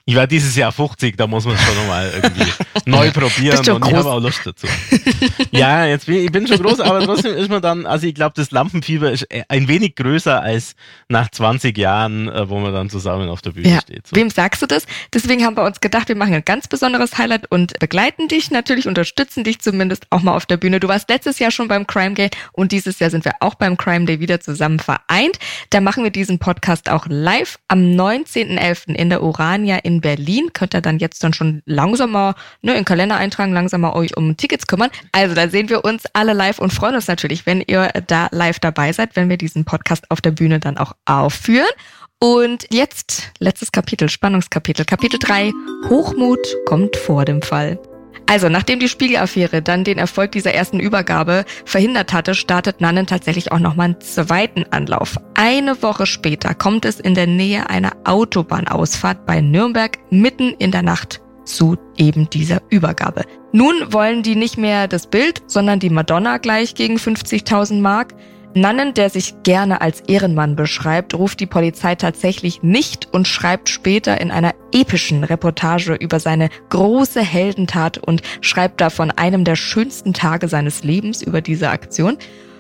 [0.05, 2.53] ich war dieses Jahr 50, da muss man es schon nochmal irgendwie
[2.86, 3.88] neu probieren und groß.
[3.88, 4.66] ich habe auch Lust dazu.
[5.53, 8.32] ja, jetzt bin ich bin schon groß, aber trotzdem ist man dann, also ich glaube,
[8.34, 10.74] das Lampenfieber ist ein wenig größer als
[11.09, 13.80] nach 20 Jahren, äh, wo man dann zusammen auf der Bühne ja.
[13.80, 14.09] steht.
[14.09, 14.16] So.
[14.16, 14.86] Wem sagst du das?
[15.14, 18.88] Deswegen haben wir uns gedacht, wir machen ein ganz besonderes Highlight und begleiten dich natürlich,
[18.88, 20.80] unterstützen dich zumindest auch mal auf der Bühne.
[20.80, 23.76] Du warst letztes Jahr schon beim Crime Day und dieses Jahr sind wir auch beim
[23.76, 25.38] Crime Day wieder zusammen vereint.
[25.70, 28.94] Da machen wir diesen Podcast auch live am 19.11.
[28.94, 30.53] in der Urania in in Berlin.
[30.53, 34.66] Könnt ihr dann jetzt dann schon langsamer ne, in Kalender eintragen, langsamer euch um Tickets
[34.66, 34.90] kümmern.
[35.12, 38.59] Also da sehen wir uns alle live und freuen uns natürlich, wenn ihr da live
[38.59, 41.70] dabei seid, wenn wir diesen Podcast auf der Bühne dann auch aufführen.
[42.18, 45.53] Und jetzt letztes Kapitel, Spannungskapitel, Kapitel 3.
[45.88, 47.80] Hochmut kommt vor dem Fall.
[48.26, 53.52] Also, nachdem die Spiegelaffäre dann den Erfolg dieser ersten Übergabe verhindert hatte, startet Nannen tatsächlich
[53.52, 55.16] auch nochmal einen zweiten Anlauf.
[55.34, 60.82] Eine Woche später kommt es in der Nähe einer Autobahnausfahrt bei Nürnberg mitten in der
[60.82, 63.24] Nacht zu eben dieser Übergabe.
[63.52, 68.14] Nun wollen die nicht mehr das Bild, sondern die Madonna gleich gegen 50.000 Mark.
[68.55, 74.20] Nannen, der sich gerne als Ehrenmann beschreibt, ruft die Polizei tatsächlich nicht und schreibt später
[74.20, 80.12] in einer epischen Reportage über seine große Heldentat und schreibt da von einem der schönsten
[80.12, 82.18] Tage seines Lebens über diese Aktion.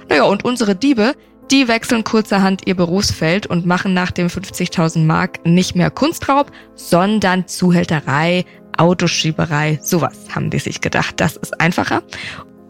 [0.08, 1.14] Naja, und unsere Diebe,
[1.50, 7.46] die wechseln kurzerhand ihr Berufsfeld und machen nach dem 50.000 Mark nicht mehr Kunstraub, sondern
[7.48, 8.46] Zuhälterei,
[8.78, 11.20] Autoschieberei, sowas haben die sich gedacht.
[11.20, 12.02] Das ist einfacher.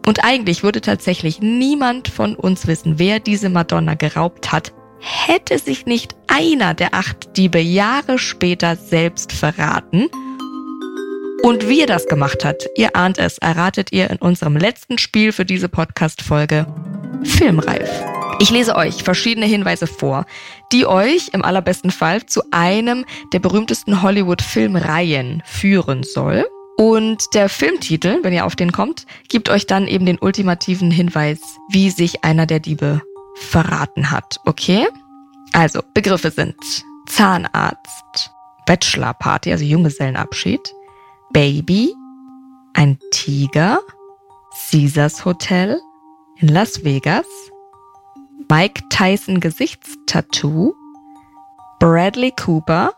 [0.05, 5.85] Und eigentlich würde tatsächlich niemand von uns wissen, wer diese Madonna geraubt hat, hätte sich
[5.85, 10.09] nicht einer der acht Diebe Jahre später selbst verraten.
[11.41, 15.33] Und wie er das gemacht hat, ihr ahnt es, erratet ihr in unserem letzten Spiel
[15.33, 16.67] für diese Podcast-Folge
[17.23, 17.89] Filmreif.
[18.39, 20.25] Ich lese euch verschiedene Hinweise vor,
[20.71, 26.45] die euch im allerbesten Fall zu einem der berühmtesten Hollywood-Filmreihen führen soll.
[26.83, 31.39] Und der Filmtitel, wenn ihr auf den kommt, gibt euch dann eben den ultimativen Hinweis,
[31.69, 33.01] wie sich einer der Diebe
[33.35, 34.41] verraten hat.
[34.43, 34.85] Okay?
[35.53, 36.57] Also, Begriffe sind
[37.07, 38.33] Zahnarzt,
[38.65, 40.59] Bachelorparty, also Junggesellenabschied,
[41.31, 41.95] Baby,
[42.73, 43.79] ein Tiger,
[44.69, 45.79] Caesars Hotel
[46.39, 47.27] in Las Vegas,
[48.49, 50.73] Mike Tyson Gesichtstattoo,
[51.79, 52.93] Bradley Cooper,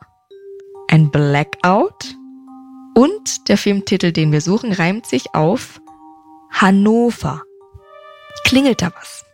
[0.88, 2.15] ein Blackout,
[2.96, 5.82] und der Filmtitel, den wir suchen, reimt sich auf
[6.50, 7.44] Hannover.
[8.46, 9.26] Klingelt da was?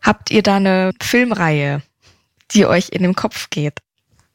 [0.00, 1.82] Habt ihr da eine Filmreihe,
[2.52, 3.80] die euch in den Kopf geht?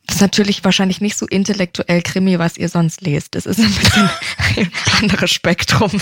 [0.05, 3.36] Das ist natürlich wahrscheinlich nicht so intellektuell Krimi, was ihr sonst lest.
[3.36, 4.09] Das ist ein bisschen
[4.57, 4.71] ein
[5.01, 5.91] anderes Spektrum.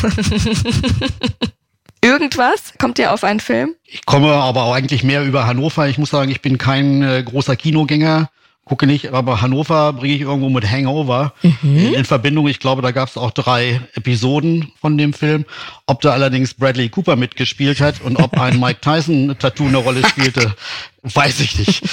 [2.03, 2.73] Irgendwas?
[2.79, 3.75] Kommt ihr auf einen Film?
[3.85, 5.87] Ich komme aber auch eigentlich mehr über Hannover.
[5.87, 8.31] Ich muss sagen, ich bin kein äh, großer Kinogänger
[8.71, 11.93] gucke nicht, aber Hannover bringe ich irgendwo mit Hangover mhm.
[11.93, 12.47] in Verbindung.
[12.47, 15.43] Ich glaube, da gab es auch drei Episoden von dem Film.
[15.87, 20.55] Ob da allerdings Bradley Cooper mitgespielt hat und ob ein Mike Tyson-Tattoo eine Rolle spielte,
[21.03, 21.83] weiß ich nicht.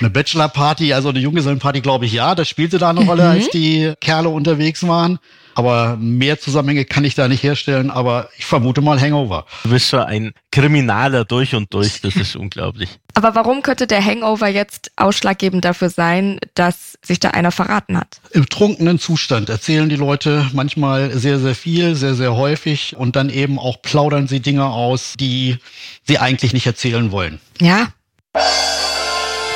[0.00, 3.30] Eine Bachelor-Party, also eine Junggesellenparty, glaube ich, ja, das spielte da eine Rolle, mhm.
[3.30, 5.18] als die Kerle unterwegs waren.
[5.56, 9.46] Aber mehr Zusammenhänge kann ich da nicht herstellen, aber ich vermute mal Hangover.
[9.62, 12.90] Du bist schon ein Kriminaler durch und durch, das ist unglaublich.
[13.14, 18.20] Aber warum könnte der Hangover jetzt ausschlaggebend dafür sein, dass sich da einer verraten hat?
[18.32, 23.30] Im trunkenen Zustand erzählen die Leute manchmal sehr, sehr viel, sehr, sehr häufig und dann
[23.30, 25.56] eben auch plaudern sie Dinge aus, die
[26.04, 27.40] sie eigentlich nicht erzählen wollen.
[27.62, 27.88] Ja.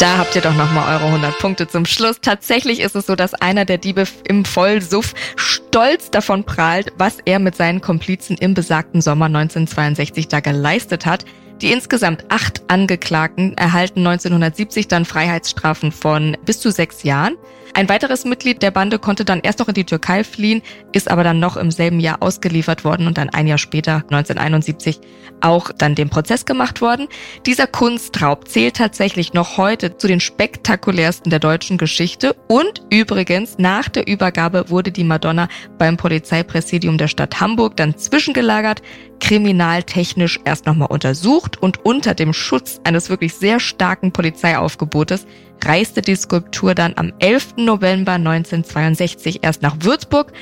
[0.00, 2.22] Da habt ihr doch nochmal eure 100 Punkte zum Schluss.
[2.22, 7.38] Tatsächlich ist es so, dass einer der Diebe im Vollsuff stolz davon prahlt, was er
[7.38, 11.26] mit seinen Komplizen im besagten Sommer 1962 da geleistet hat.
[11.60, 17.36] Die insgesamt acht Angeklagten erhalten 1970 dann Freiheitsstrafen von bis zu sechs Jahren.
[17.74, 20.62] Ein weiteres Mitglied der Bande konnte dann erst noch in die Türkei fliehen,
[20.92, 25.00] ist aber dann noch im selben Jahr ausgeliefert worden und dann ein Jahr später, 1971,
[25.40, 27.06] auch dann dem Prozess gemacht worden.
[27.46, 33.88] Dieser Kunstraub zählt tatsächlich noch heute zu den spektakulärsten der deutschen Geschichte und übrigens nach
[33.88, 35.48] der Übergabe wurde die Madonna
[35.78, 38.82] beim Polizeipräsidium der Stadt Hamburg dann zwischengelagert
[39.20, 45.26] kriminaltechnisch erst nochmal untersucht und unter dem Schutz eines wirklich sehr starken Polizeiaufgebotes
[45.64, 47.56] reiste die Skulptur dann am 11.
[47.56, 50.32] November 1962 erst nach Würzburg,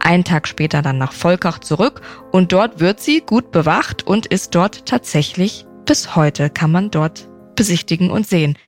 [0.00, 2.02] einen Tag später dann nach Volkach zurück
[2.32, 7.28] und dort wird sie gut bewacht und ist dort tatsächlich bis heute kann man dort
[7.56, 8.58] besichtigen und sehen.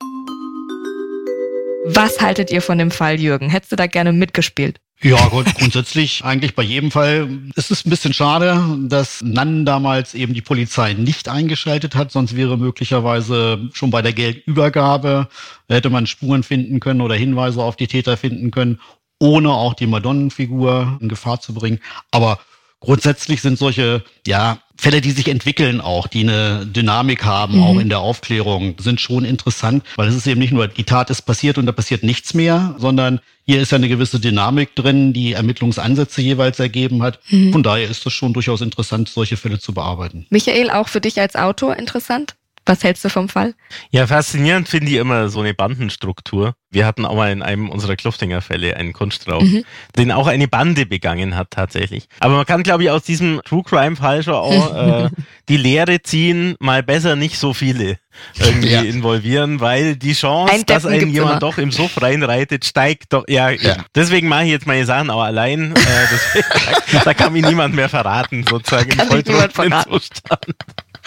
[1.84, 3.50] Was haltet ihr von dem Fall, Jürgen?
[3.50, 4.80] Hättest du da gerne mitgespielt?
[5.02, 10.14] Ja, gut, grundsätzlich eigentlich bei jedem Fall ist es ein bisschen schade, dass Nann damals
[10.14, 15.28] eben die Polizei nicht eingeschaltet hat, sonst wäre möglicherweise schon bei der Geldübergabe,
[15.68, 18.78] hätte man Spuren finden können oder Hinweise auf die Täter finden können,
[19.18, 21.80] ohne auch die Madonnenfigur in Gefahr zu bringen.
[22.10, 22.38] Aber
[22.80, 27.62] grundsätzlich sind solche, ja, Fälle, die sich entwickeln auch, die eine Dynamik haben, mhm.
[27.62, 31.10] auch in der Aufklärung, sind schon interessant, weil es ist eben nicht nur, die Tat
[31.10, 35.12] ist passiert und da passiert nichts mehr, sondern hier ist ja eine gewisse Dynamik drin,
[35.12, 37.20] die Ermittlungsansätze jeweils ergeben hat.
[37.28, 37.52] Mhm.
[37.52, 40.26] Von daher ist es schon durchaus interessant, solche Fälle zu bearbeiten.
[40.30, 42.36] Michael, auch für dich als Autor interessant?
[42.66, 43.54] Was hältst du vom Fall?
[43.90, 46.54] Ja, faszinierend finde ich immer so eine Bandenstruktur.
[46.70, 49.64] Wir hatten auch mal in einem unserer Kluftinger-Fälle einen Kunstraub, mhm.
[49.96, 52.06] den auch eine Bande begangen hat tatsächlich.
[52.20, 55.10] Aber man kann, glaube ich, aus diesem True Crime-Fall schon auch äh,
[55.48, 57.98] die Lehre ziehen, mal besser nicht so viele
[58.38, 58.82] irgendwie ja.
[58.82, 61.40] involvieren, weil die Chance, ein dass einen jemand immer.
[61.40, 63.24] doch im Suff reinreitet, steigt doch.
[63.28, 63.76] Ja, ja.
[63.94, 65.74] deswegen mache ich jetzt meine Sachen auch allein.
[65.74, 65.78] Äh,
[66.12, 70.56] deswegen, da kann mich niemand mehr verraten, sozusagen kann im volltrunkenen Zustand.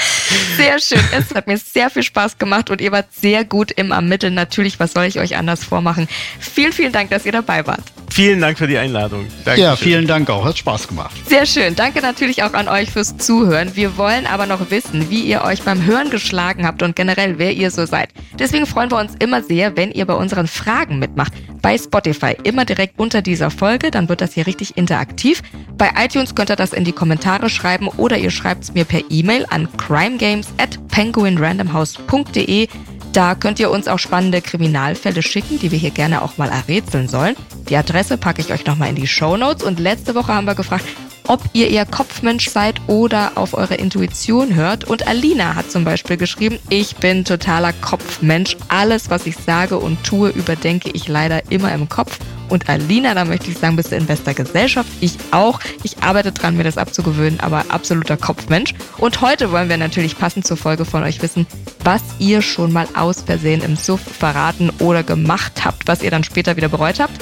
[0.58, 1.00] Sehr schön.
[1.12, 4.34] Es hat mir sehr viel Spaß gemacht und ihr wart sehr gut im Ermitteln.
[4.34, 6.08] Natürlich, was soll ich euch anders vormachen?
[6.40, 7.84] Vielen, vielen Dank, dass ihr dabei wart.
[8.12, 9.28] Vielen Dank für die Einladung.
[9.44, 9.64] Dankeschön.
[9.64, 10.46] Ja, vielen Dank auch.
[10.46, 11.16] Hat Spaß gemacht.
[11.28, 11.76] Sehr schön.
[11.76, 13.76] Danke natürlich auch an euch fürs Zuhören.
[13.76, 17.54] Wir wollen aber noch wissen, wie ihr euch beim Hören geschlagen habt und generell, wer
[17.54, 18.10] ihr so seid.
[18.38, 21.34] Deswegen freuen wir uns immer sehr, wenn ihr bei unseren Fragen mitmacht.
[21.64, 25.42] Bei Spotify immer direkt unter dieser Folge, dann wird das hier richtig interaktiv.
[25.78, 29.02] Bei iTunes könnt ihr das in die Kommentare schreiben oder ihr schreibt es mir per
[29.10, 32.68] E-Mail an crimegames at penguinrandomhouse.de.
[33.14, 37.08] Da könnt ihr uns auch spannende Kriminalfälle schicken, die wir hier gerne auch mal errätseln
[37.08, 37.38] sollen.
[37.70, 39.64] Die Adresse packe ich euch nochmal in die Show Notes.
[39.64, 40.84] Und letzte Woche haben wir gefragt,
[41.28, 44.84] ob ihr eher Kopfmensch seid oder auf eure Intuition hört.
[44.84, 48.58] Und Alina hat zum Beispiel geschrieben, ich bin totaler Kopfmensch.
[48.68, 52.20] Alles, was ich sage und tue, überdenke ich leider immer im Kopf.
[52.50, 54.90] Und Alina, da möchte ich sagen, bist du in bester Gesellschaft.
[55.02, 55.60] Ich auch.
[55.82, 58.74] Ich arbeite dran, mir das abzugewöhnen, aber absoluter Kopfmensch.
[58.98, 61.48] Und heute wollen wir natürlich passend zur Folge von euch wissen,
[61.84, 66.24] was ihr schon mal aus Versehen im Suff verraten oder gemacht habt, was ihr dann
[66.24, 67.14] später wieder bereut habt.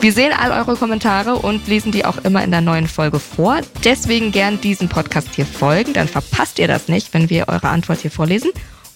[0.00, 3.60] Wir sehen all eure Kommentare und lesen die auch immer in der neuen Folge vor.
[3.82, 7.98] Deswegen gern diesen Podcast hier folgen, dann verpasst ihr das nicht, wenn wir eure Antwort
[8.00, 8.52] hier vorlesen.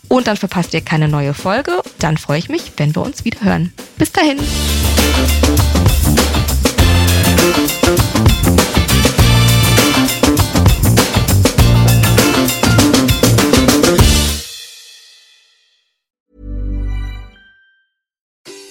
[0.09, 1.83] Und dann verpasst ihr keine neue Folge.
[1.99, 3.73] Dann freue ich mich, wenn wir uns wieder hören.
[3.99, 4.39] Bis dahin.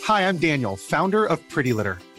[0.07, 1.97] Hi, I'm Daniel, founder of Pretty Litter.